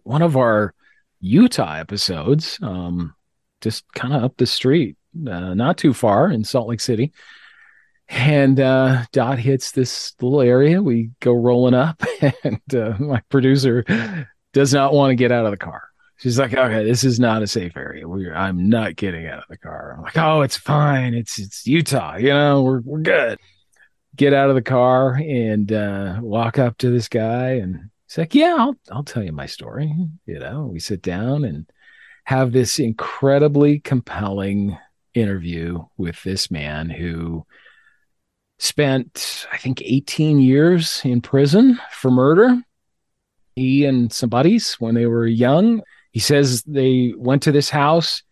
[0.04, 0.74] one of our
[1.20, 3.14] Utah episodes, um,
[3.62, 4.98] just kind of up the street,
[5.28, 7.14] uh, not too far in Salt Lake City.
[8.10, 10.82] And uh, Dot hits this little area.
[10.82, 12.04] We go rolling up,
[12.44, 13.86] and uh, my producer
[14.52, 15.84] does not want to get out of the car.
[16.18, 18.08] She's like, "Okay, this is not a safe area.
[18.08, 21.14] We're, I'm not getting out of the car." I'm like, "Oh, it's fine.
[21.14, 22.18] It's it's Utah.
[22.18, 23.40] You know, we're we're good."
[24.16, 28.36] Get out of the car and uh, walk up to this guy, and he's like,
[28.36, 29.92] "Yeah, I'll I'll tell you my story."
[30.26, 31.66] You know, we sit down and
[32.32, 34.78] have this incredibly compelling
[35.14, 37.46] interview with this man who
[38.58, 42.64] spent, I think, 18 years in prison for murder.
[43.58, 45.82] He and some buddies, when they were young,
[46.14, 48.24] he says they went to this house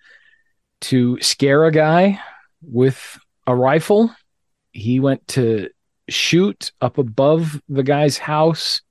[0.81, 2.21] to scare a guy
[2.61, 4.15] with a rifle.
[4.71, 5.71] He went to
[6.07, 8.81] shoot up above the guy's house.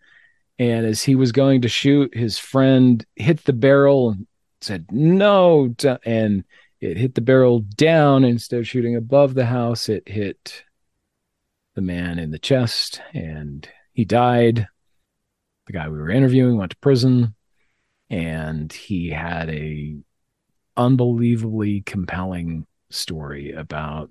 [0.59, 4.27] And as he was going to shoot, his friend hit the barrel and
[4.61, 5.75] said, No.
[6.05, 6.45] And
[6.81, 9.89] it hit the barrel down instead of shooting above the house.
[9.89, 10.65] It hit
[11.75, 14.67] the man in the chest and he died.
[15.67, 17.35] The guy we were interviewing went to prison
[18.11, 19.97] and he had a
[20.77, 24.11] unbelievably compelling story about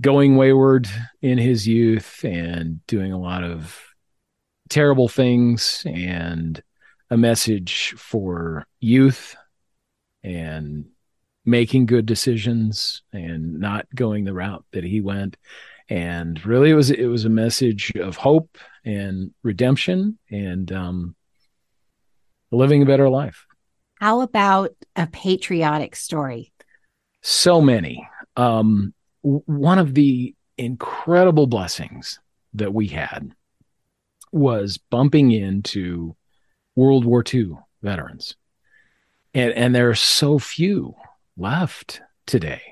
[0.00, 0.88] going wayward
[1.20, 3.80] in his youth and doing a lot of
[4.68, 6.62] terrible things and
[7.10, 9.36] a message for youth
[10.22, 10.86] and
[11.44, 15.36] making good decisions and not going the route that he went
[15.88, 21.14] and really it was it was a message of hope and redemption and um,
[22.50, 23.46] living a better life.
[23.96, 26.52] How about a patriotic story?
[27.22, 28.08] So many.
[28.36, 32.20] Um, one of the incredible blessings
[32.54, 33.32] that we had
[34.30, 36.16] was bumping into
[36.78, 38.36] World War II veterans.
[39.34, 40.94] And, and there are so few
[41.36, 42.62] left today.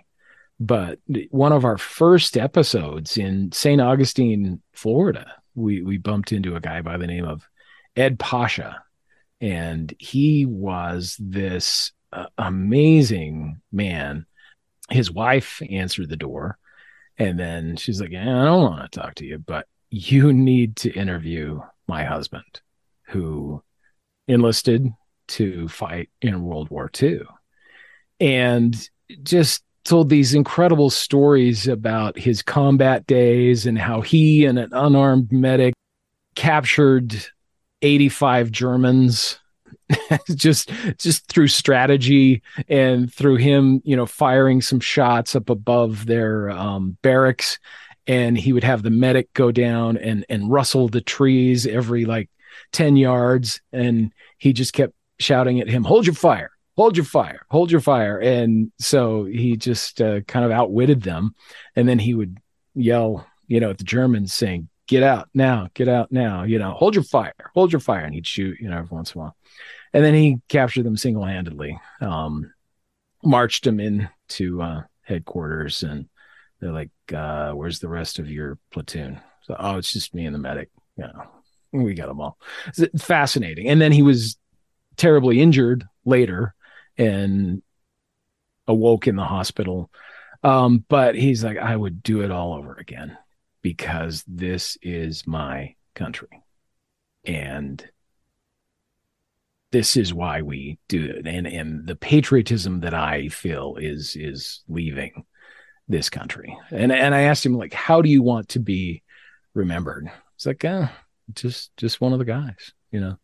[0.58, 3.80] But one of our first episodes in St.
[3.80, 7.46] Augustine, Florida, we, we bumped into a guy by the name of
[7.96, 8.82] Ed Pasha
[9.40, 14.26] and he was this uh, amazing man.
[14.90, 16.58] His wife answered the door,
[17.18, 20.76] and then she's like, yeah, "I don't want to talk to you, but you need
[20.76, 22.60] to interview my husband,
[23.08, 23.62] who
[24.28, 24.92] enlisted
[25.28, 27.22] to fight in World War II,
[28.20, 28.88] and
[29.22, 35.30] just." told these incredible stories about his combat days and how he and an unarmed
[35.30, 35.74] medic
[36.34, 37.14] captured
[37.82, 39.38] 85 Germans
[40.34, 46.50] just just through strategy and through him, you know, firing some shots up above their
[46.50, 47.58] um, barracks
[48.06, 52.28] and he would have the medic go down and and rustle the trees every like
[52.76, 57.40] 10 yards and he just kept shouting at him, "Hold your fire." Hold your fire,
[57.48, 58.18] hold your fire.
[58.18, 61.34] And so he just uh, kind of outwitted them.
[61.74, 62.36] And then he would
[62.74, 66.72] yell, you know, at the Germans saying, get out now, get out now, you know,
[66.72, 68.04] hold your fire, hold your fire.
[68.04, 69.36] And he'd shoot, you know, every once in a while.
[69.94, 72.52] And then he captured them single handedly, um,
[73.24, 75.82] marched them into uh, headquarters.
[75.82, 76.10] And
[76.60, 79.18] they're like, uh, where's the rest of your platoon?
[79.44, 80.68] So, oh, it's just me and the medic.
[80.98, 81.22] You know,
[81.72, 82.38] we got them all.
[82.76, 83.68] It's fascinating.
[83.68, 84.36] And then he was
[84.96, 86.54] terribly injured later
[86.96, 87.62] and
[88.66, 89.90] awoke in the hospital.
[90.42, 93.16] Um, but he's like, I would do it all over again
[93.62, 96.42] because this is my country.
[97.24, 97.84] And
[99.72, 101.26] this is why we do it.
[101.26, 105.24] And and the patriotism that I feel is is leaving
[105.88, 106.56] this country.
[106.70, 109.02] And and I asked him like, how do you want to be
[109.54, 110.10] remembered?
[110.36, 110.88] He's like, eh,
[111.34, 113.16] just just one of the guys, you know.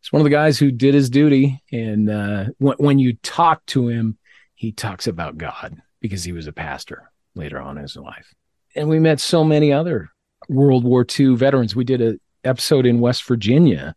[0.00, 1.62] It's one of the guys who did his duty.
[1.72, 4.18] And uh, when, when you talk to him,
[4.54, 8.34] he talks about God because he was a pastor later on in his life.
[8.76, 10.10] And we met so many other
[10.46, 11.74] World War II veterans.
[11.74, 13.96] We did an episode in West Virginia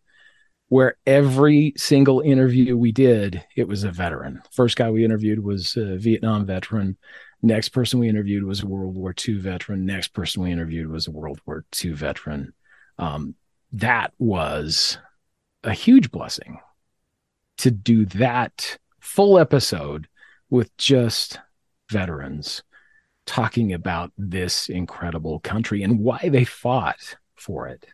[0.69, 4.41] where every single interview we did, it was a veteran.
[4.51, 6.97] First guy we interviewed was a Vietnam veteran.
[7.41, 9.85] Next person we interviewed was a World War II veteran.
[9.85, 12.53] Next person we interviewed was a World War II veteran.
[12.97, 13.35] Um,
[13.73, 14.97] that was
[15.63, 16.59] a huge blessing
[17.57, 20.07] to do that full episode
[20.49, 21.39] with just
[21.89, 22.63] veterans
[23.25, 27.85] talking about this incredible country and why they fought for it.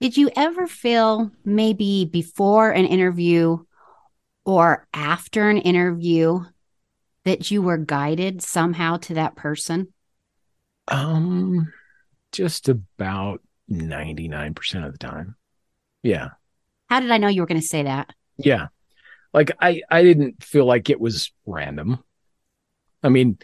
[0.00, 3.58] Did you ever feel maybe before an interview
[4.44, 6.44] or after an interview
[7.24, 9.92] that you were guided somehow to that person?
[10.88, 11.72] Um
[12.32, 13.40] just about
[13.70, 15.36] 99% of the time.
[16.02, 16.30] Yeah.
[16.88, 18.12] How did I know you were going to say that?
[18.36, 18.68] Yeah.
[19.32, 22.02] Like I I didn't feel like it was random.
[23.02, 23.38] I mean,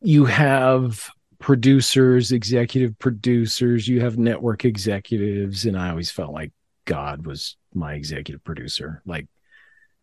[0.00, 6.52] you have producers, executive producers, you have network executives and I always felt like
[6.84, 9.02] God was my executive producer.
[9.04, 9.26] Like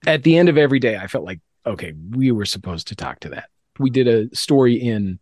[0.05, 3.19] at the end of every day I felt like okay, we were supposed to talk
[3.21, 3.49] to that.
[3.79, 5.19] We did a story in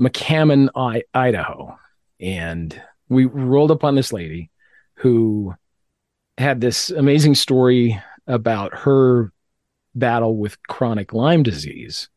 [0.00, 1.78] McCammon, I- Idaho,
[2.22, 4.50] and we rolled up on this lady
[4.94, 5.54] who
[6.38, 9.32] had this amazing story about her
[9.94, 12.08] battle with chronic Lyme disease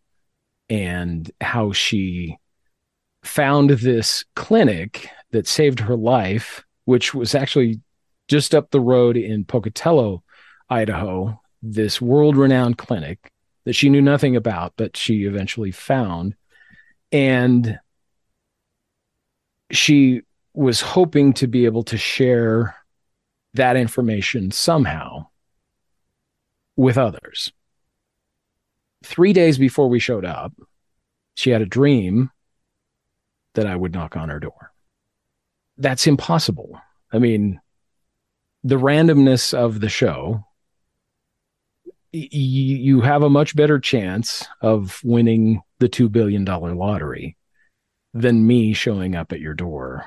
[0.70, 2.38] and how she
[3.24, 7.82] found this clinic that saved her life, which was actually
[8.28, 10.24] just up the road in Pocatello,
[10.70, 13.32] Idaho, this world renowned clinic
[13.66, 16.36] that she knew nothing about, but she eventually found.
[17.12, 17.80] And
[19.78, 20.22] she
[20.54, 22.76] was hoping to be able to share
[23.54, 25.28] that information somehow
[26.76, 27.52] with others.
[29.04, 30.54] Three days before we showed up,
[31.36, 32.32] she had a dream
[33.54, 34.72] that I would knock on her door.
[35.78, 36.80] That's impossible.
[37.12, 37.60] I mean,
[38.64, 40.44] the randomness of the show,
[42.14, 47.38] y- you have a much better chance of winning the $2 billion lottery
[48.16, 50.06] than me showing up at your door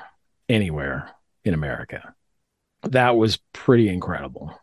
[0.49, 1.11] anywhere
[1.45, 2.15] in America.
[2.81, 4.59] That was pretty incredible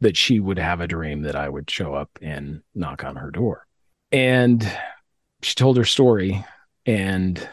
[0.00, 3.32] that she would have a dream that I would show up and knock on her
[3.32, 3.66] door.
[4.12, 4.64] And
[5.42, 6.44] she told her story,
[6.86, 7.48] and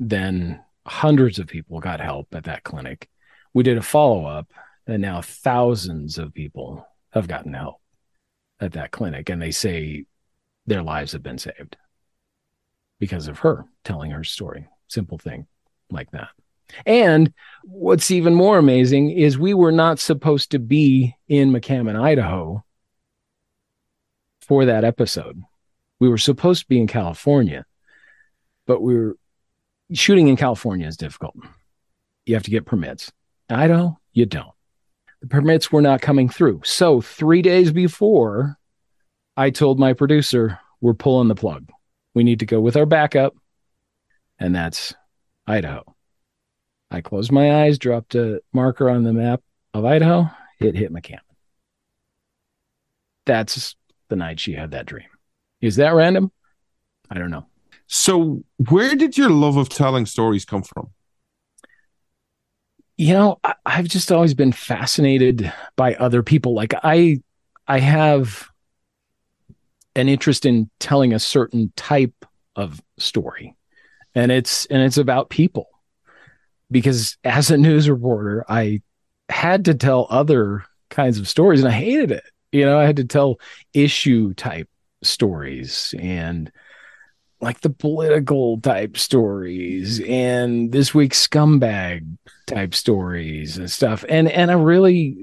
[0.00, 3.10] then hundreds of people got help at that clinic.
[3.52, 4.50] We did a follow up,
[4.86, 7.76] and now thousands of people have gotten help
[8.58, 10.06] at that clinic, and they say
[10.64, 11.76] their lives have been saved
[13.02, 14.64] because of her telling her story.
[14.86, 15.48] Simple thing
[15.90, 16.28] like that.
[16.86, 17.32] And
[17.64, 22.64] what's even more amazing is we were not supposed to be in McCammon, Idaho
[24.40, 25.42] for that episode.
[25.98, 27.66] We were supposed to be in California,
[28.68, 29.16] but we were
[29.92, 31.34] shooting in California is difficult.
[32.24, 33.10] You have to get permits.
[33.50, 34.54] Idaho, you don't.
[35.22, 36.60] The permits were not coming through.
[36.64, 38.58] So, three days before,
[39.36, 41.68] I told my producer, we're pulling the plug.
[42.14, 43.34] We need to go with our backup,
[44.38, 44.94] and that's
[45.46, 45.82] Idaho.
[46.90, 49.40] I closed my eyes, dropped a marker on the map
[49.72, 50.26] of Idaho.
[50.60, 51.20] It hit McCammon.
[53.24, 53.76] That's
[54.08, 55.08] the night she had that dream.
[55.60, 56.30] Is that random?
[57.10, 57.46] I don't know.
[57.86, 60.90] So, where did your love of telling stories come from?
[62.96, 66.54] You know, I, I've just always been fascinated by other people.
[66.54, 67.20] Like I,
[67.66, 68.50] I have
[69.94, 72.24] an interest in telling a certain type
[72.56, 73.56] of story,
[74.14, 75.68] and it's and it's about people.
[76.70, 78.80] Because as a news reporter, I
[79.28, 82.24] had to tell other kinds of stories, and I hated it.
[82.50, 83.38] You know, I had to tell
[83.74, 84.68] issue type
[85.02, 86.50] stories and
[87.42, 92.06] like the political type stories and this week's scumbag
[92.46, 95.16] type stories and stuff and and I really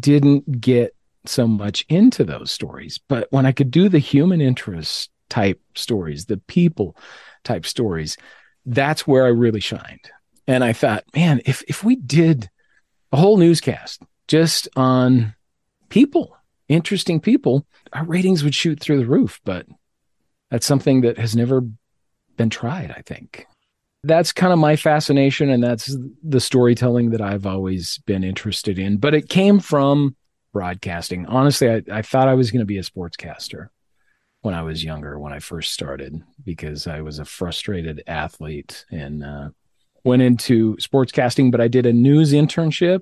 [0.00, 0.95] didn't get
[1.28, 6.26] so much into those stories but when I could do the human interest type stories
[6.26, 6.96] the people
[7.44, 8.16] type stories
[8.64, 10.10] that's where I really shined
[10.46, 12.48] and I thought man if if we did
[13.12, 15.34] a whole newscast just on
[15.88, 16.36] people
[16.68, 19.66] interesting people our ratings would shoot through the roof but
[20.50, 21.62] that's something that has never
[22.36, 23.46] been tried, I think.
[24.04, 28.98] That's kind of my fascination, and that's the storytelling that I've always been interested in.
[28.98, 30.14] But it came from
[30.56, 31.26] broadcasting.
[31.26, 33.68] Honestly, I, I thought I was going to be a sportscaster
[34.40, 39.22] when I was younger, when I first started, because I was a frustrated athlete and
[39.22, 39.50] uh,
[40.02, 43.00] went into sportscasting, but I did a news internship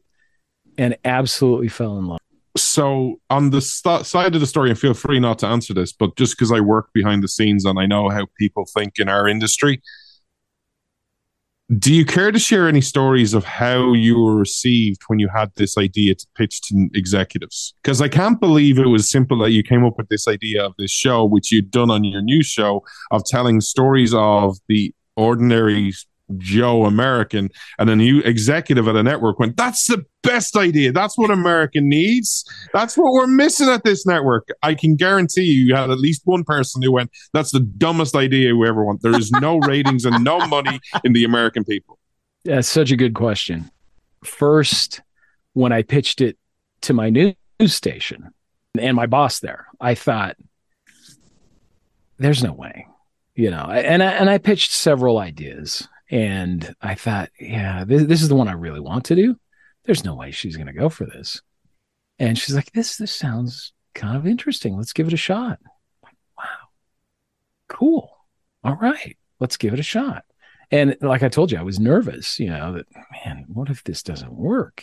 [0.76, 2.18] and absolutely fell in love.
[2.56, 5.92] So, on the st- side of the story, and feel free not to answer this,
[5.92, 9.08] but just because I work behind the scenes and I know how people think in
[9.08, 9.80] our industry,
[11.78, 15.50] do you care to share any stories of how you were received when you had
[15.56, 17.74] this idea to pitch to executives?
[17.82, 20.74] Because I can't believe it was simple that you came up with this idea of
[20.78, 25.94] this show, which you'd done on your news show, of telling stories of the ordinary
[26.38, 30.92] Joe American, and a new executive at a network went, That's the best idea.
[30.92, 32.44] That's what America needs.
[32.72, 34.48] That's what we're missing at this network.
[34.62, 38.16] I can guarantee you, you had at least one person who went, That's the dumbest
[38.16, 39.02] idea we ever want.
[39.02, 41.98] There is no ratings and no money in the American people.
[42.44, 43.70] That's such a good question.
[44.24, 45.02] First,
[45.52, 46.38] when I pitched it
[46.82, 47.34] to my news
[47.66, 48.30] station
[48.78, 50.36] and my boss there, I thought,
[52.18, 52.86] there's no way,
[53.34, 58.22] you know, and I, and I pitched several ideas and I thought, yeah, this, this
[58.22, 59.36] is the one I really want to do.
[59.84, 61.42] There's no way she's going to go for this.
[62.18, 64.76] And she's like, this, this sounds kind of interesting.
[64.76, 65.58] Let's give it a shot.
[66.02, 66.68] Like, wow.
[67.68, 68.10] Cool.
[68.62, 69.16] All right.
[69.40, 70.24] Let's give it a shot.
[70.70, 74.02] And like I told you, I was nervous, you know, that man, what if this
[74.02, 74.82] doesn't work?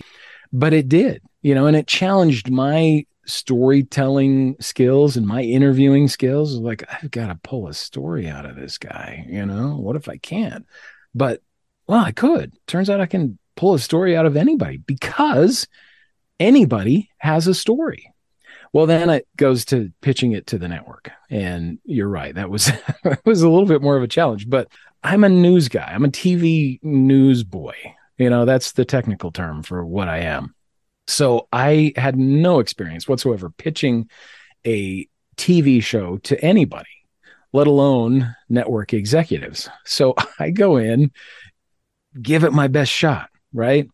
[0.53, 6.55] But it did, you know, and it challenged my storytelling skills and my interviewing skills.
[6.55, 10.07] Like, I've got to pull a story out of this guy, you know, what if
[10.09, 10.65] I can't?
[11.13, 11.41] But
[11.87, 12.53] well, I could.
[12.67, 15.67] Turns out I can pull a story out of anybody because
[16.39, 18.13] anybody has a story.
[18.73, 21.11] Well, then it goes to pitching it to the network.
[21.29, 22.33] And you're right.
[22.33, 22.71] That was
[23.25, 24.69] was a little bit more of a challenge, but
[25.03, 25.91] I'm a news guy.
[25.91, 27.75] I'm a TV news boy.
[28.17, 30.55] You know, that's the technical term for what I am.
[31.07, 34.09] So I had no experience whatsoever pitching
[34.65, 36.87] a TV show to anybody
[37.53, 39.69] let alone network executives.
[39.85, 41.11] So I go in,
[42.21, 43.87] give it my best shot, right?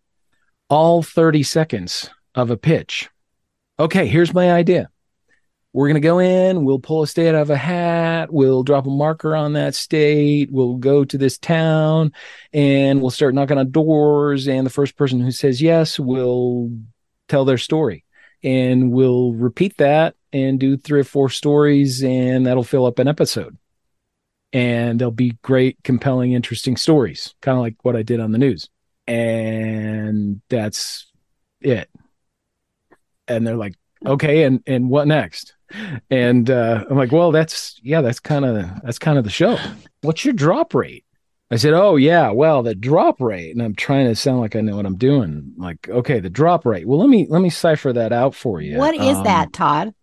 [0.69, 3.09] All 30 seconds of a pitch.
[3.79, 4.89] Okay, here's my idea.
[5.73, 8.87] We're going to go in, we'll pull a state out of a hat, we'll drop
[8.87, 12.13] a marker on that state, we'll go to this town,
[12.51, 14.47] and we'll start knocking on doors.
[14.47, 16.71] And the first person who says yes will
[17.27, 18.05] tell their story.
[18.43, 23.07] And we'll repeat that and do three or four stories, and that'll fill up an
[23.07, 23.57] episode.
[24.53, 28.37] And they'll be great, compelling, interesting stories, kind of like what I did on the
[28.37, 28.69] news.
[29.07, 31.11] And that's
[31.61, 31.89] it.
[33.27, 33.75] And they're like,
[34.05, 35.53] okay, and and what next?
[36.09, 39.57] And uh, I'm like, well, that's yeah, that's kind of that's kind of the show.
[40.01, 41.03] What's your drop rate?
[41.49, 44.61] I said, "Oh yeah, well, the drop rate." And I'm trying to sound like I
[44.61, 45.53] know what I'm doing.
[45.57, 46.87] Like, okay, the drop rate.
[46.87, 48.77] Well, let me let me cipher that out for you.
[48.77, 49.93] What is Um, that, Todd?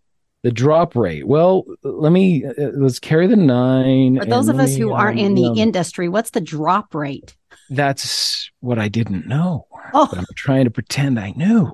[0.45, 1.25] The drop rate.
[1.25, 4.19] Well, let me uh, let's carry the nine.
[4.19, 6.93] For those of us me, who aren't um, in the um, industry, what's the drop
[6.93, 7.35] rate?
[7.71, 9.65] That's what I didn't know.
[9.95, 11.73] Oh, But I'm trying to pretend I knew.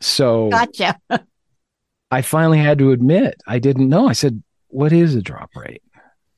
[0.00, 0.98] So gotcha.
[2.10, 4.08] I finally had to admit I didn't know.
[4.08, 5.82] I said, "What is a drop rate?"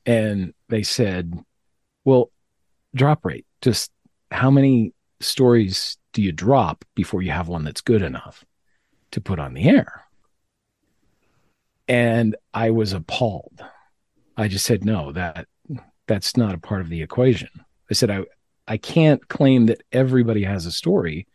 [0.05, 1.39] And they said,
[2.03, 2.31] "Well,
[2.93, 3.45] drop rate.
[3.61, 3.91] Just
[4.29, 8.43] how many stories do you drop before you have one that's good enough
[9.11, 10.04] to put on the air?"
[11.87, 13.61] And I was appalled.
[14.37, 15.47] I just said, "No, that
[16.07, 17.49] that's not a part of the equation."
[17.89, 18.25] I said, "I
[18.67, 21.27] I can't claim that everybody has a story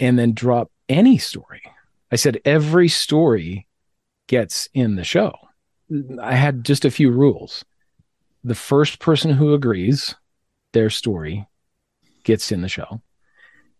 [0.00, 1.62] and then drop any story."
[2.10, 3.66] I said every story
[4.26, 5.32] gets in the show.
[6.20, 7.64] I had just a few rules.
[8.44, 10.14] The first person who agrees
[10.72, 11.46] their story
[12.24, 13.02] gets in the show.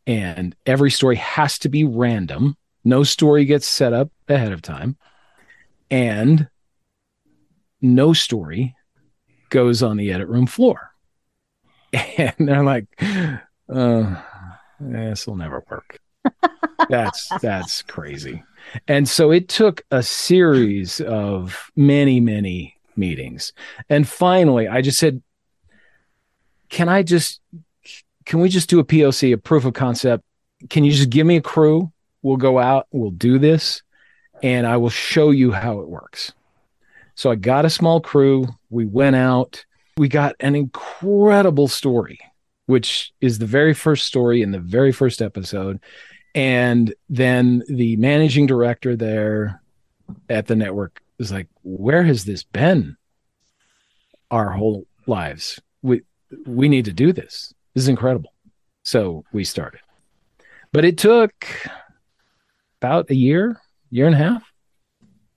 [0.07, 2.57] And every story has to be random.
[2.85, 4.97] No story gets set up ahead of time.
[5.93, 6.49] And
[7.82, 8.74] no story
[9.51, 10.90] goes on the edit room floor.
[12.16, 12.86] And they're like,
[13.68, 14.14] uh,
[14.80, 15.99] this will never work.
[16.88, 18.43] that's that's crazy.
[18.88, 23.53] And so it took a series of many, many meetings.
[23.90, 25.22] And finally, I just said,
[26.70, 27.43] can I just,
[28.24, 30.24] can we just do a POC, a proof of concept?
[30.70, 31.93] Can you just give me a crew?
[32.22, 33.82] We'll go out, we'll do this,
[34.43, 36.32] and I will show you how it works.
[37.14, 38.49] So I got a small crew.
[38.70, 39.64] We went out.
[39.97, 42.18] We got an incredible story,
[42.66, 45.80] which is the very first story in the very first episode.
[46.34, 49.61] And then the managing director there
[50.28, 52.97] at the network was like, Where has this been
[54.30, 55.61] our whole lives?
[55.82, 56.03] We
[56.47, 57.53] we need to do this.
[57.74, 58.32] This is incredible.
[58.82, 59.80] So we started.
[60.72, 61.47] But it took
[62.80, 63.61] about a year,
[63.93, 64.43] year and a half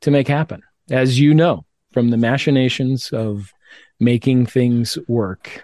[0.02, 1.66] to make happen, as you know.
[1.94, 3.54] from the machinations of
[4.02, 5.64] making things work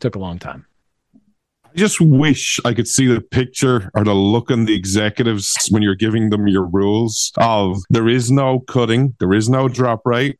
[0.00, 0.66] took a long time.
[1.14, 5.80] I just wish I could see the picture or the look on the executives when
[5.82, 10.38] you're giving them your rules of there is no cutting, there is no drop rate.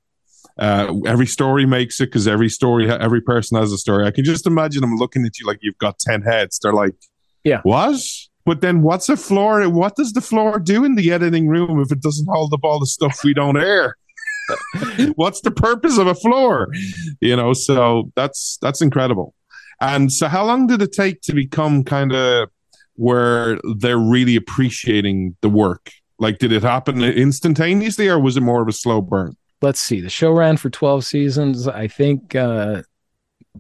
[0.59, 4.05] Uh, every story makes it because every story, every person has a story.
[4.05, 6.59] I can just imagine them looking at you like you've got 10 heads.
[6.61, 6.95] They're like,
[7.45, 7.61] Yeah.
[7.62, 8.01] what?
[8.47, 9.69] But then what's a floor?
[9.69, 12.79] What does the floor do in the editing room if it doesn't hold up all
[12.79, 13.97] the stuff we don't air?
[15.15, 16.69] what's the purpose of a floor?
[17.21, 19.35] You know, so that's that's incredible.
[19.81, 22.51] And so, how long did it take to become kind of
[22.97, 25.91] where they're really appreciating the work?
[26.19, 29.37] Like, did it happen instantaneously, or was it more of a slow burn?
[29.65, 32.83] let's see the show ran for 12 seasons i think uh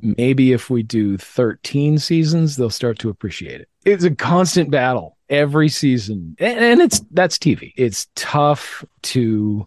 [0.00, 3.68] maybe if we do 13 seasons they'll start to appreciate it.
[3.84, 6.36] It's a constant battle every season.
[6.38, 9.66] And, it's that's tv it's tough to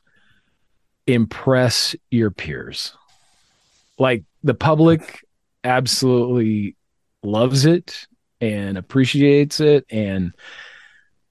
[1.07, 2.93] impress your peers.
[3.97, 5.25] Like the public
[5.63, 6.75] absolutely
[7.23, 8.07] loves it
[8.41, 9.85] and appreciates it.
[9.89, 10.33] And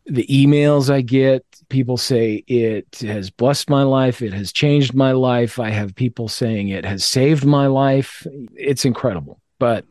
[0.07, 4.23] the emails I get, people say it has blessed my life.
[4.23, 5.59] It has changed my life.
[5.59, 8.27] I have people saying it has saved my life.
[8.55, 9.41] It's incredible.
[9.59, 9.85] But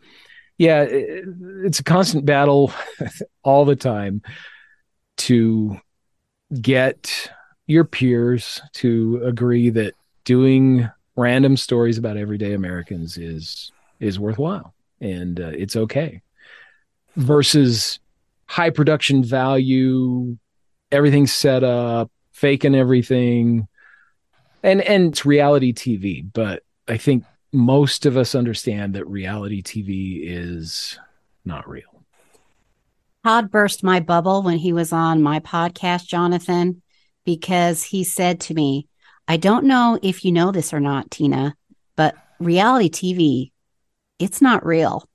[0.57, 2.71] yeah, it's a constant battle
[3.43, 4.21] all the time
[5.17, 5.79] to
[6.61, 7.29] get
[7.67, 15.39] your peers to agree that doing random stories about everyday Americans is is worthwhile and
[15.39, 16.21] uh, it's okay
[17.15, 17.99] versus
[18.47, 20.37] high production value,
[20.91, 23.67] everything's set up, faking everything.
[24.63, 27.23] And and it's reality TV, but I think
[27.53, 30.99] most of us understand that reality TV is
[31.45, 32.03] not real.
[33.23, 36.81] Todd burst my bubble when he was on my podcast, Jonathan,
[37.25, 38.87] because he said to me,
[39.27, 41.55] I don't know if you know this or not, Tina,
[41.95, 43.51] but reality TV,
[44.19, 45.09] it's not real.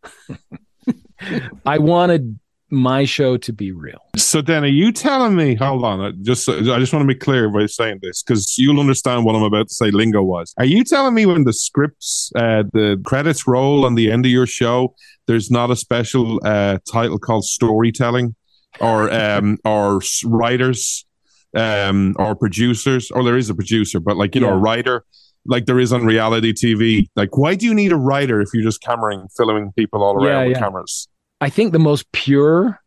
[1.67, 2.39] I wanted
[2.71, 4.01] my show to be real.
[4.17, 5.55] So then, are you telling me?
[5.57, 8.81] Hold on, I just I just want to be clear by saying this because you'll
[8.81, 9.91] understand what I'm about to say.
[9.91, 10.55] Lingo was.
[10.59, 14.33] Are you telling me when the scripts, uh, the credits roll on the end of
[14.33, 14.95] your show,
[15.27, 18.35] there's not a special uh, title called storytelling,
[18.81, 21.05] or um, or writers,
[21.57, 25.05] um, or producers, or there is a producer, but like you know, a writer.
[25.47, 27.09] Like there is on reality TV.
[27.17, 30.43] Like, why do you need a writer if you're just cameraing, filming people all around
[30.43, 30.59] Yeah, with yeah.
[30.59, 31.09] cameras?
[31.41, 32.81] I think the most pure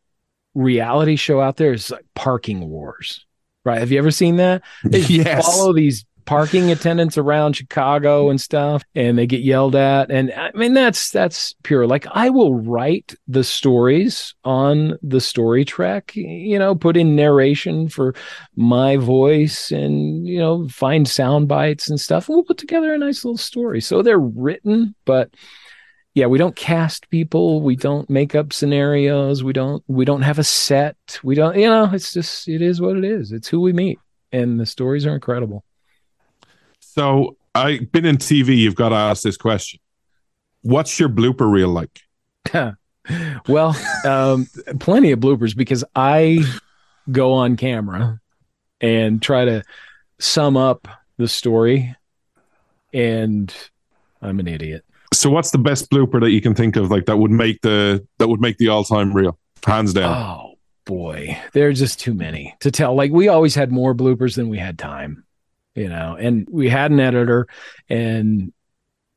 [0.54, 3.26] reality show out there is like Parking Wars.
[3.66, 3.80] Right?
[3.80, 4.62] Have you ever seen that?
[4.84, 5.46] They Yes.
[5.46, 10.10] follow these parking attendants around Chicago and stuff, and they get yelled at.
[10.12, 11.88] And I mean, that's that's pure.
[11.88, 17.88] Like I will write the stories on the story track, you know, put in narration
[17.90, 18.16] for
[18.56, 22.98] my voice, and you know, find sound bites and stuff, and we'll put together a
[22.98, 23.80] nice little story.
[23.82, 25.30] So they're written, but
[26.14, 30.40] yeah we don't cast people we don't make up scenarios we don't we don't have
[30.40, 33.60] a set we don't you know it's just it is what it is it's who
[33.62, 34.00] we meet
[34.32, 35.64] and the stories are incredible
[36.80, 38.58] So I've been in TV.
[38.58, 39.80] You've got to ask this question.
[40.62, 42.02] What's your blooper reel like?
[43.48, 44.48] well um
[44.80, 46.40] plenty of bloopers because i
[47.12, 48.20] go on camera
[48.80, 49.62] and try to
[50.20, 50.88] sum up
[51.18, 51.96] the story
[52.94, 53.54] and
[54.22, 57.18] i'm an idiot So what's the best blooper that you can think of, like that
[57.18, 60.16] would make the that would make the all time reel, hands down?
[60.16, 60.54] Oh
[60.86, 62.96] boy, there are just too many to tell.
[62.96, 65.24] Like we always had more bloopers than we had time,
[65.76, 66.18] you know.
[66.20, 67.48] And we had an editor,
[67.90, 68.52] and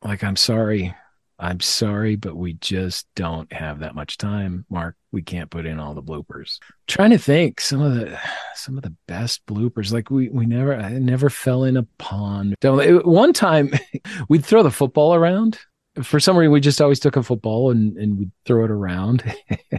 [0.03, 0.95] like I'm sorry,
[1.39, 4.97] I'm sorry, but we just don't have that much time, Mark.
[5.13, 6.59] We can't put in all the bloopers.
[6.87, 8.19] trying to think some of the
[8.55, 9.93] some of the best bloopers.
[9.93, 12.57] Like we we never I never fell in a pond.
[12.63, 13.73] One time
[14.29, 15.59] we'd throw the football around.
[16.03, 19.25] For some reason, we just always took a football and, and we'd throw it around.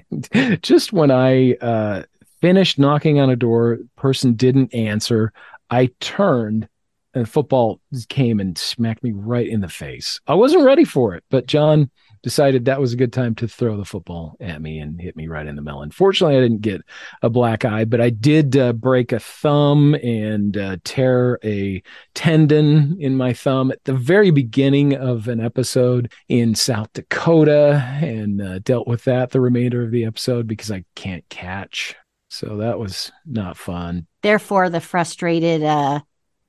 [0.62, 2.04] Just when I uh,
[2.42, 5.32] finished knocking on a door, person didn't answer.
[5.70, 6.68] I turned
[7.14, 10.20] and football came and smacked me right in the face.
[10.28, 11.90] I wasn't ready for it, but John
[12.28, 15.30] decided that was a good time to throw the football at me and hit me
[15.30, 15.92] right in the melon.
[15.92, 16.82] Fortunately, I didn't get
[17.22, 21.82] a black eye, but I did uh, break a thumb and uh, tear a
[22.16, 28.42] tendon in my thumb at the very beginning of an episode in South Dakota and
[28.42, 31.96] uh, dealt with that the remainder of the episode because I can't catch.
[32.30, 34.06] So that was not fun.
[34.22, 36.02] Therefore, the frustrated, uh,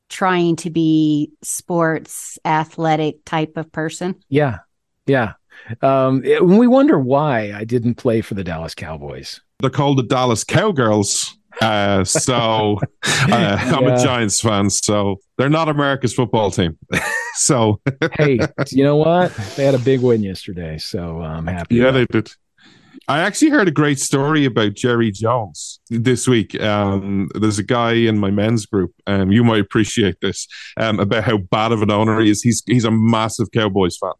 [0.08, 4.16] trying to be sports athletic type of person.
[4.28, 4.58] Yeah.
[5.06, 5.34] Yeah.
[5.82, 9.40] Um, it- we wonder why I didn't play for the Dallas Cowboys.
[9.60, 11.36] They're called the Dallas Cowgirls.
[11.60, 16.78] Uh, so uh, I'm a Giants fan, so they're not America's football team.
[17.34, 17.80] so
[18.16, 18.38] hey,
[18.70, 19.34] you know what?
[19.56, 21.76] They had a big win yesterday, so I'm happy.
[21.76, 22.30] yeah, they did.
[23.08, 26.60] I actually heard a great story about Jerry Jones this week.
[26.60, 30.46] Um, there's a guy in my men's group, um, you might appreciate this,
[30.76, 32.42] um, about how bad of an owner he is.
[32.42, 34.12] He's he's a massive Cowboys fan,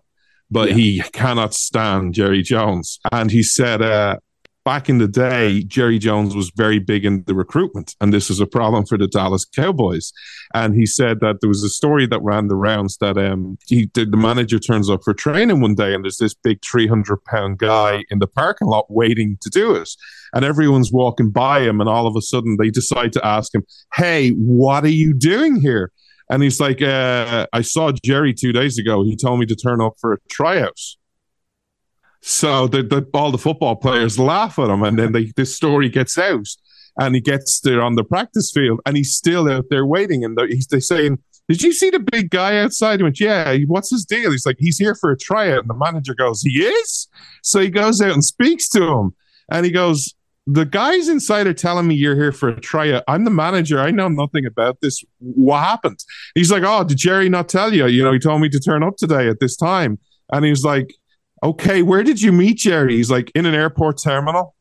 [0.50, 0.74] but Yeah.
[0.74, 2.98] he cannot stand Jerry Jones.
[3.12, 4.16] And he said, uh,
[4.64, 8.38] back in the day, Jerry Jones was very big in the recruitment, and this was
[8.38, 10.12] a problem for the Dallas Cowboys.
[10.52, 13.90] And he said that there was a story that ran the rounds that um he
[13.94, 17.56] the, the manager turns up for training one day, and there's this big 300 pound
[17.58, 19.88] guy in the parking lot waiting to do it,
[20.34, 23.62] and everyone's walking by him, and all of a sudden they decide to ask him,
[23.94, 25.92] "Hey, what are you doing here?"
[26.30, 29.02] And he's like, uh, "I saw Jerry two days ago.
[29.04, 30.78] He told me to turn up for a tryout."
[32.20, 35.88] So the, the, all the football players laugh at him, and then they, this story
[35.88, 36.48] gets out,
[36.98, 40.38] and he gets there on the practice field, and he's still out there waiting, and
[40.48, 41.18] he's they're saying,
[41.48, 44.32] "Did you see the big guy outside?" He went, "Yeah." What's his deal?
[44.32, 47.08] He's like, "He's here for a tryout," and the manager goes, "He is."
[47.42, 49.14] So he goes out and speaks to him,
[49.50, 50.14] and he goes,
[50.50, 53.04] "The guys inside are telling me you're here for a tryout.
[53.06, 53.78] I'm the manager.
[53.78, 55.04] I know nothing about this.
[55.20, 57.86] What happened?" He's like, "Oh, did Jerry not tell you?
[57.86, 59.98] You know, he told me to turn up today at this time."
[60.32, 60.92] And he's like,
[61.42, 62.96] okay, where did you meet Jerry?
[62.96, 64.54] He's like, in an airport terminal.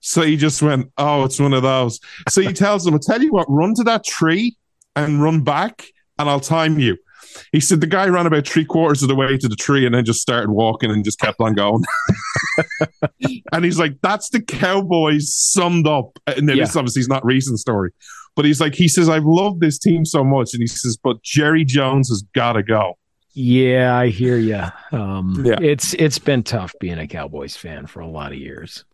[0.00, 2.00] So he just went, oh, it's one of those.
[2.28, 4.56] So he tells him, I'll tell you what, run to that tree
[4.94, 5.84] and run back,
[6.18, 6.96] and I'll time you.
[7.52, 9.94] He said the guy ran about three quarters of the way to the tree and
[9.94, 11.84] then just started walking and just kept on going.
[13.52, 16.18] and he's like, that's the Cowboys summed up.
[16.26, 16.64] And then Yeah.
[16.64, 17.90] this obviously is not recent story.
[18.34, 20.52] But he's like, he says, I've loved this team so much.
[20.52, 22.98] And he says, but Jerry Jones has got to go.
[23.32, 24.62] Yeah, I hear you.
[24.92, 25.58] Um, Yeah.
[25.60, 28.84] it's it's been tough being a Cowboys fan for a lot of years.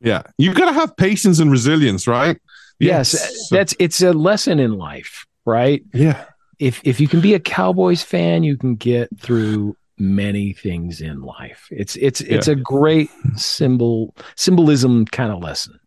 [0.00, 0.22] Yeah.
[0.38, 2.38] You've got to have patience and resilience, right?
[2.78, 3.10] Yes,
[3.48, 5.82] So- that's it's a lesson in life, right?
[5.92, 6.24] yeah.
[6.60, 11.22] If if you can be a Cowboys fan, you can get through many things in
[11.22, 11.66] life.
[11.70, 15.80] It's it's it's a great symbol symbolism kind of lesson.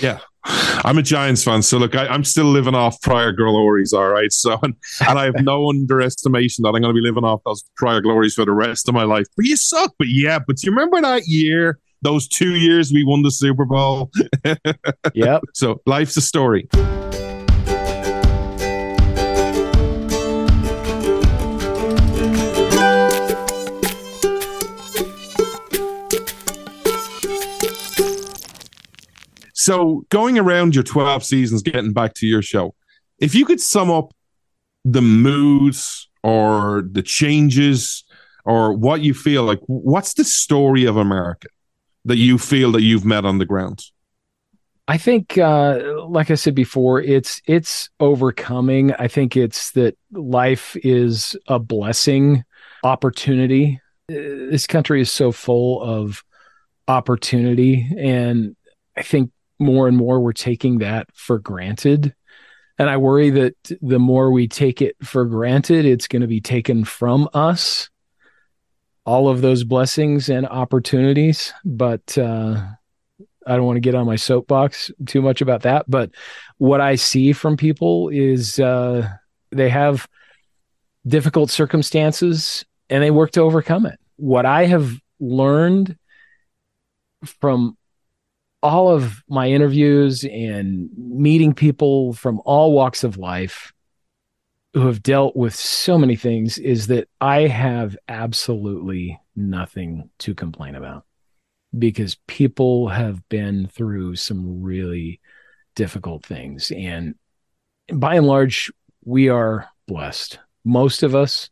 [0.00, 0.18] Yeah.
[0.44, 4.32] I'm a Giants fan, so look, I, I'm still living off prior glories, all right.
[4.32, 4.74] So, and,
[5.06, 8.34] and I have no underestimation that I'm going to be living off those prior glories
[8.34, 9.26] for the rest of my life.
[9.36, 10.38] But you suck, but yeah.
[10.38, 14.10] But you remember that year, those two years we won the Super Bowl?
[15.14, 15.42] Yep.
[15.54, 16.68] So, life's a story.
[29.68, 32.74] So, going around your 12 seasons, getting back to your show,
[33.18, 34.14] if you could sum up
[34.86, 38.02] the moods or the changes
[38.46, 41.48] or what you feel like, what's the story of America
[42.06, 43.82] that you feel that you've met on the ground?
[44.88, 48.94] I think, uh, like I said before, it's it's overcoming.
[48.94, 52.42] I think it's that life is a blessing,
[52.84, 53.82] opportunity.
[54.10, 56.24] Uh, This country is so full of
[56.88, 58.56] opportunity, and
[58.96, 62.14] I think more and more we're taking that for granted.
[62.78, 66.40] And I worry that the more we take it for granted, it's going to be
[66.40, 67.90] taken from us.
[69.04, 72.16] All of those blessings and opportunities, but.
[72.16, 72.62] Uh,
[73.46, 76.10] I don't want to get on my soapbox too much about that, but
[76.58, 79.08] what I see from people is uh,
[79.50, 80.06] they have
[81.06, 83.98] difficult circumstances and they work to overcome it.
[84.16, 85.96] What I have learned
[87.24, 87.77] from
[88.62, 93.72] all of my interviews and meeting people from all walks of life
[94.74, 100.74] who have dealt with so many things is that I have absolutely nothing to complain
[100.74, 101.04] about
[101.76, 105.20] because people have been through some really
[105.74, 106.70] difficult things.
[106.70, 107.14] And
[107.92, 108.70] by and large,
[109.04, 110.38] we are blessed.
[110.64, 111.50] Most of us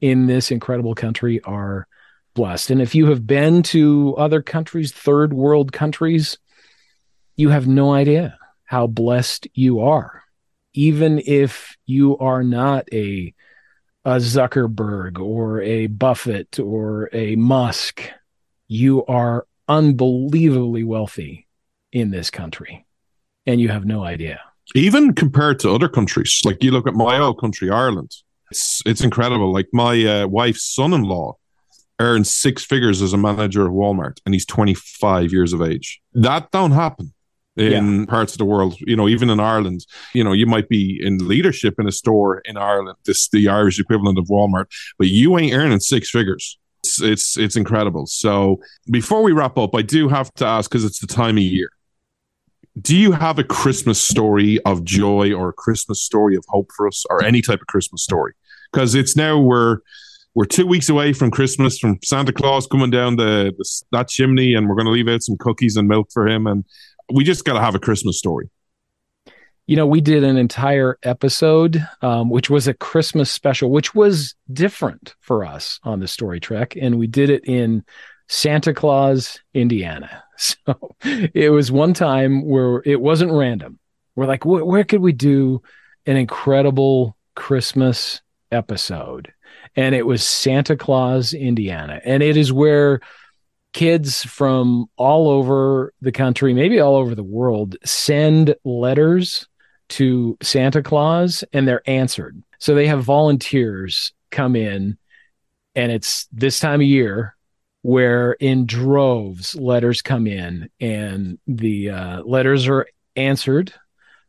[0.00, 1.86] in this incredible country are
[2.34, 2.70] blessed.
[2.70, 6.38] And if you have been to other countries, third world countries,
[7.36, 10.22] you have no idea how blessed you are.
[10.74, 13.34] Even if you are not a
[14.04, 18.02] a Zuckerberg or a Buffett or a Musk,
[18.66, 21.46] you are unbelievably wealthy
[21.92, 22.84] in this country
[23.46, 24.40] and you have no idea.
[24.74, 28.10] even compared to other countries like you look at my old country ireland
[28.50, 31.34] it's it's incredible like my uh, wife's son-in-law
[32.00, 36.50] earns six figures as a manager of walmart and he's 25 years of age that
[36.50, 37.12] don't happen
[37.56, 39.84] in parts of the world you know even in ireland
[40.14, 43.78] you know you might be in leadership in a store in ireland this the irish
[43.78, 44.64] equivalent of walmart
[44.98, 46.58] but you ain't earning six figures.
[46.84, 48.06] It's it's, it's incredible.
[48.06, 51.42] So before we wrap up i do have to ask because it's the time of
[51.42, 51.70] year.
[52.80, 56.88] Do you have a Christmas story of joy or a Christmas story of hope for
[56.88, 58.32] us, or any type of Christmas story?
[58.72, 59.80] Because it's now we're
[60.34, 64.54] we're two weeks away from Christmas, from Santa Claus coming down the, the that chimney,
[64.54, 66.64] and we're going to leave out some cookies and milk for him, and
[67.12, 68.48] we just got to have a Christmas story.
[69.66, 74.34] You know, we did an entire episode, um, which was a Christmas special, which was
[74.52, 77.84] different for us on the Story Trek, and we did it in
[78.28, 80.24] Santa Claus, Indiana.
[80.42, 83.78] So it was one time where it wasn't random.
[84.16, 85.62] We're like, wh- where could we do
[86.04, 89.32] an incredible Christmas episode?
[89.76, 92.00] And it was Santa Claus, Indiana.
[92.04, 93.02] And it is where
[93.72, 99.48] kids from all over the country, maybe all over the world, send letters
[99.90, 102.42] to Santa Claus and they're answered.
[102.58, 104.96] So they have volunteers come in,
[105.74, 107.36] and it's this time of year
[107.82, 113.72] where in droves letters come in and the uh, letters are answered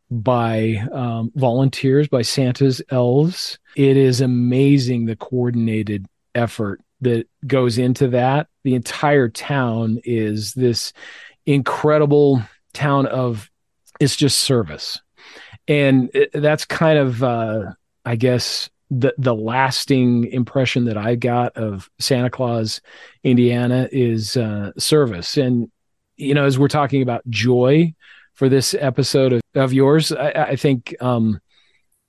[0.10, 8.08] by um, volunteers by santa's elves it is amazing the coordinated effort that goes into
[8.10, 10.94] that the entire town is this
[11.46, 12.42] incredible
[12.74, 13.50] town of
[14.00, 15.00] it's just service
[15.68, 17.64] and that's kind of uh,
[18.06, 22.82] i guess the the lasting impression that I got of Santa Claus,
[23.24, 25.38] Indiana, is uh, service.
[25.38, 25.72] And
[26.16, 27.94] you know, as we're talking about joy
[28.34, 31.40] for this episode of, of yours, I, I think um,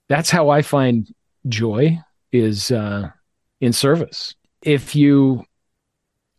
[0.09, 1.11] that's how I find
[1.47, 1.99] joy
[2.31, 3.09] is uh,
[3.61, 4.35] in service.
[4.65, 5.45] If you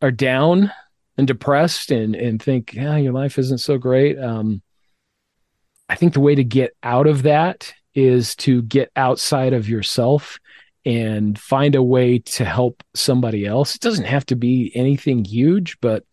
[0.02, 0.72] are down
[1.16, 4.18] and depressed and and think, yeah, your life isn't so great.
[4.18, 4.62] Um,
[5.88, 10.38] I think the way to get out of that is to get outside of yourself
[10.84, 13.74] and find a way to help somebody else.
[13.74, 16.04] It doesn't have to be anything huge, but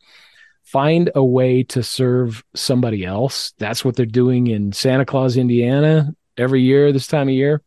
[0.64, 3.53] find a way to serve somebody else.
[3.59, 7.61] That's what they're doing in Santa Claus, Indiana every year this time of year.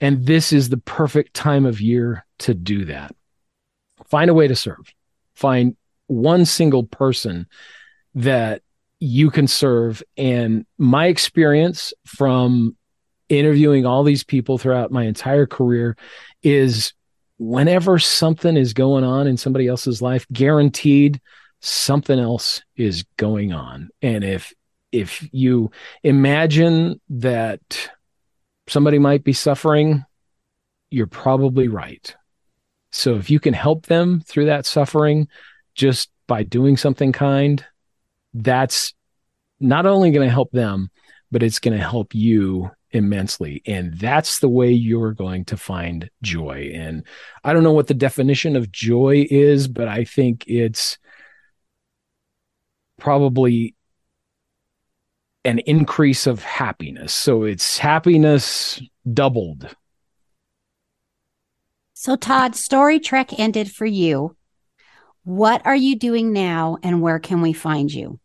[0.00, 3.14] And this is the perfect time of year to do that.
[4.08, 4.92] Find a way to serve.
[5.34, 5.76] Find
[6.06, 7.46] one single person
[8.14, 8.62] that
[9.00, 10.02] you can serve.
[10.16, 12.76] And my experience from
[13.28, 15.96] interviewing all these people throughout my entire career
[16.42, 16.92] is
[17.38, 21.20] whenever something is going on in somebody else's life guaranteed
[21.60, 24.54] something else is going on and if
[24.92, 25.70] if you
[26.02, 27.90] imagine that
[28.68, 30.04] somebody might be suffering
[30.90, 32.14] you're probably right
[32.96, 35.28] so if you can help them through that suffering
[35.74, 37.64] just by doing something kind
[38.34, 38.94] that's
[39.60, 40.90] not only going to help them
[41.30, 43.62] but it's going to help you immensely.
[43.66, 46.70] And that's the way you're going to find joy.
[46.74, 47.04] And
[47.44, 50.98] I don't know what the definition of joy is, but I think it's
[52.98, 53.74] probably
[55.44, 57.12] an increase of happiness.
[57.12, 58.82] So it's happiness
[59.12, 59.74] doubled.
[61.98, 64.36] So, Todd, Story Trek ended for you.
[65.24, 68.20] What are you doing now and where can we find you?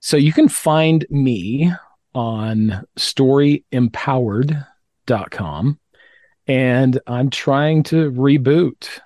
[0.00, 1.72] So you can find me
[2.14, 5.80] on storyempowered.com
[6.46, 9.00] and I'm trying to reboot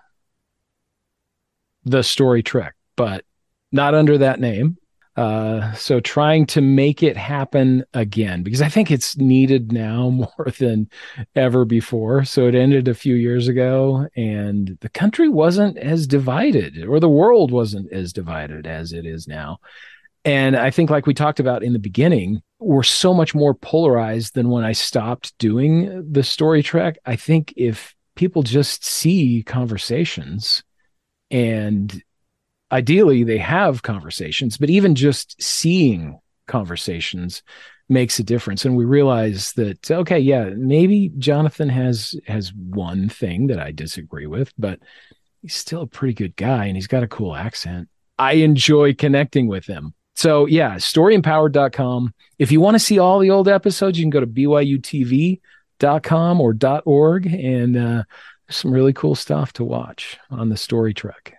[1.84, 3.24] the story trek, but
[3.70, 4.76] not under that name.
[5.14, 10.46] Uh, so trying to make it happen again because I think it's needed now more
[10.58, 10.88] than
[11.34, 12.24] ever before.
[12.24, 17.08] So it ended a few years ago, and the country wasn't as divided, or the
[17.08, 19.58] world wasn't as divided as it is now.
[20.24, 24.34] And I think, like we talked about in the beginning, we're so much more polarized
[24.34, 26.96] than when I stopped doing the Story Trek.
[27.04, 30.62] I think if people just see conversations
[31.30, 32.02] and
[32.72, 37.42] ideally they have conversations, but even just seeing conversations
[37.88, 43.48] makes a difference and we realize that okay yeah maybe jonathan has has one thing
[43.48, 44.80] that i disagree with but
[45.42, 49.46] he's still a pretty good guy and he's got a cool accent i enjoy connecting
[49.46, 52.14] with him so yeah, storyempowered.com.
[52.38, 55.40] If you want to see all the old episodes, you can go to byutv.com
[56.40, 56.54] or
[56.84, 58.04] .org and uh,
[58.48, 61.36] some really cool stuff to watch on the story trek.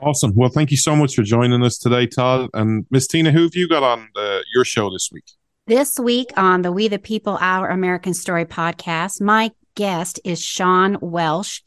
[0.00, 0.32] Awesome.
[0.36, 2.50] Well, thank you so much for joining us today, Todd.
[2.54, 5.24] And Miss Tina, who have you got on uh, your show this week?
[5.66, 10.98] This week on the We the People Our American Story podcast, my guest is Sean
[11.00, 11.60] Welsh.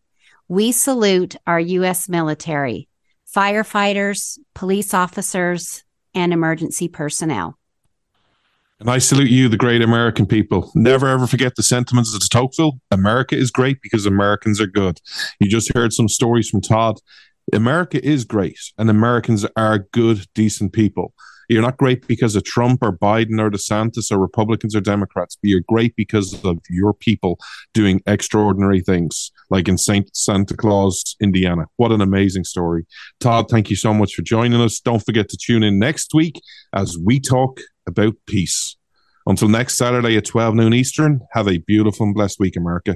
[0.47, 2.87] we salute our US military,
[3.33, 7.57] firefighters, police officers, and emergency personnel.
[8.81, 10.71] And I salute you, the great American people.
[10.73, 12.79] Never ever forget the sentiments of Tocqueville.
[12.89, 14.99] America is great because Americans are good.
[15.39, 16.95] You just heard some stories from Todd.
[17.53, 21.13] America is great, and Americans are good, decent people.
[21.47, 25.49] You're not great because of Trump or Biden or DeSantis or Republicans or Democrats, but
[25.49, 27.37] you're great because of your people
[27.75, 31.65] doing extraordinary things, like in Saint Santa Claus, Indiana.
[31.75, 32.85] What an amazing story.
[33.19, 34.79] Todd, thank you so much for joining us.
[34.79, 36.41] Don't forget to tune in next week
[36.73, 38.77] as we talk about peace.
[39.27, 42.95] Until next Saturday at 12 noon Eastern, have a beautiful and blessed week, America.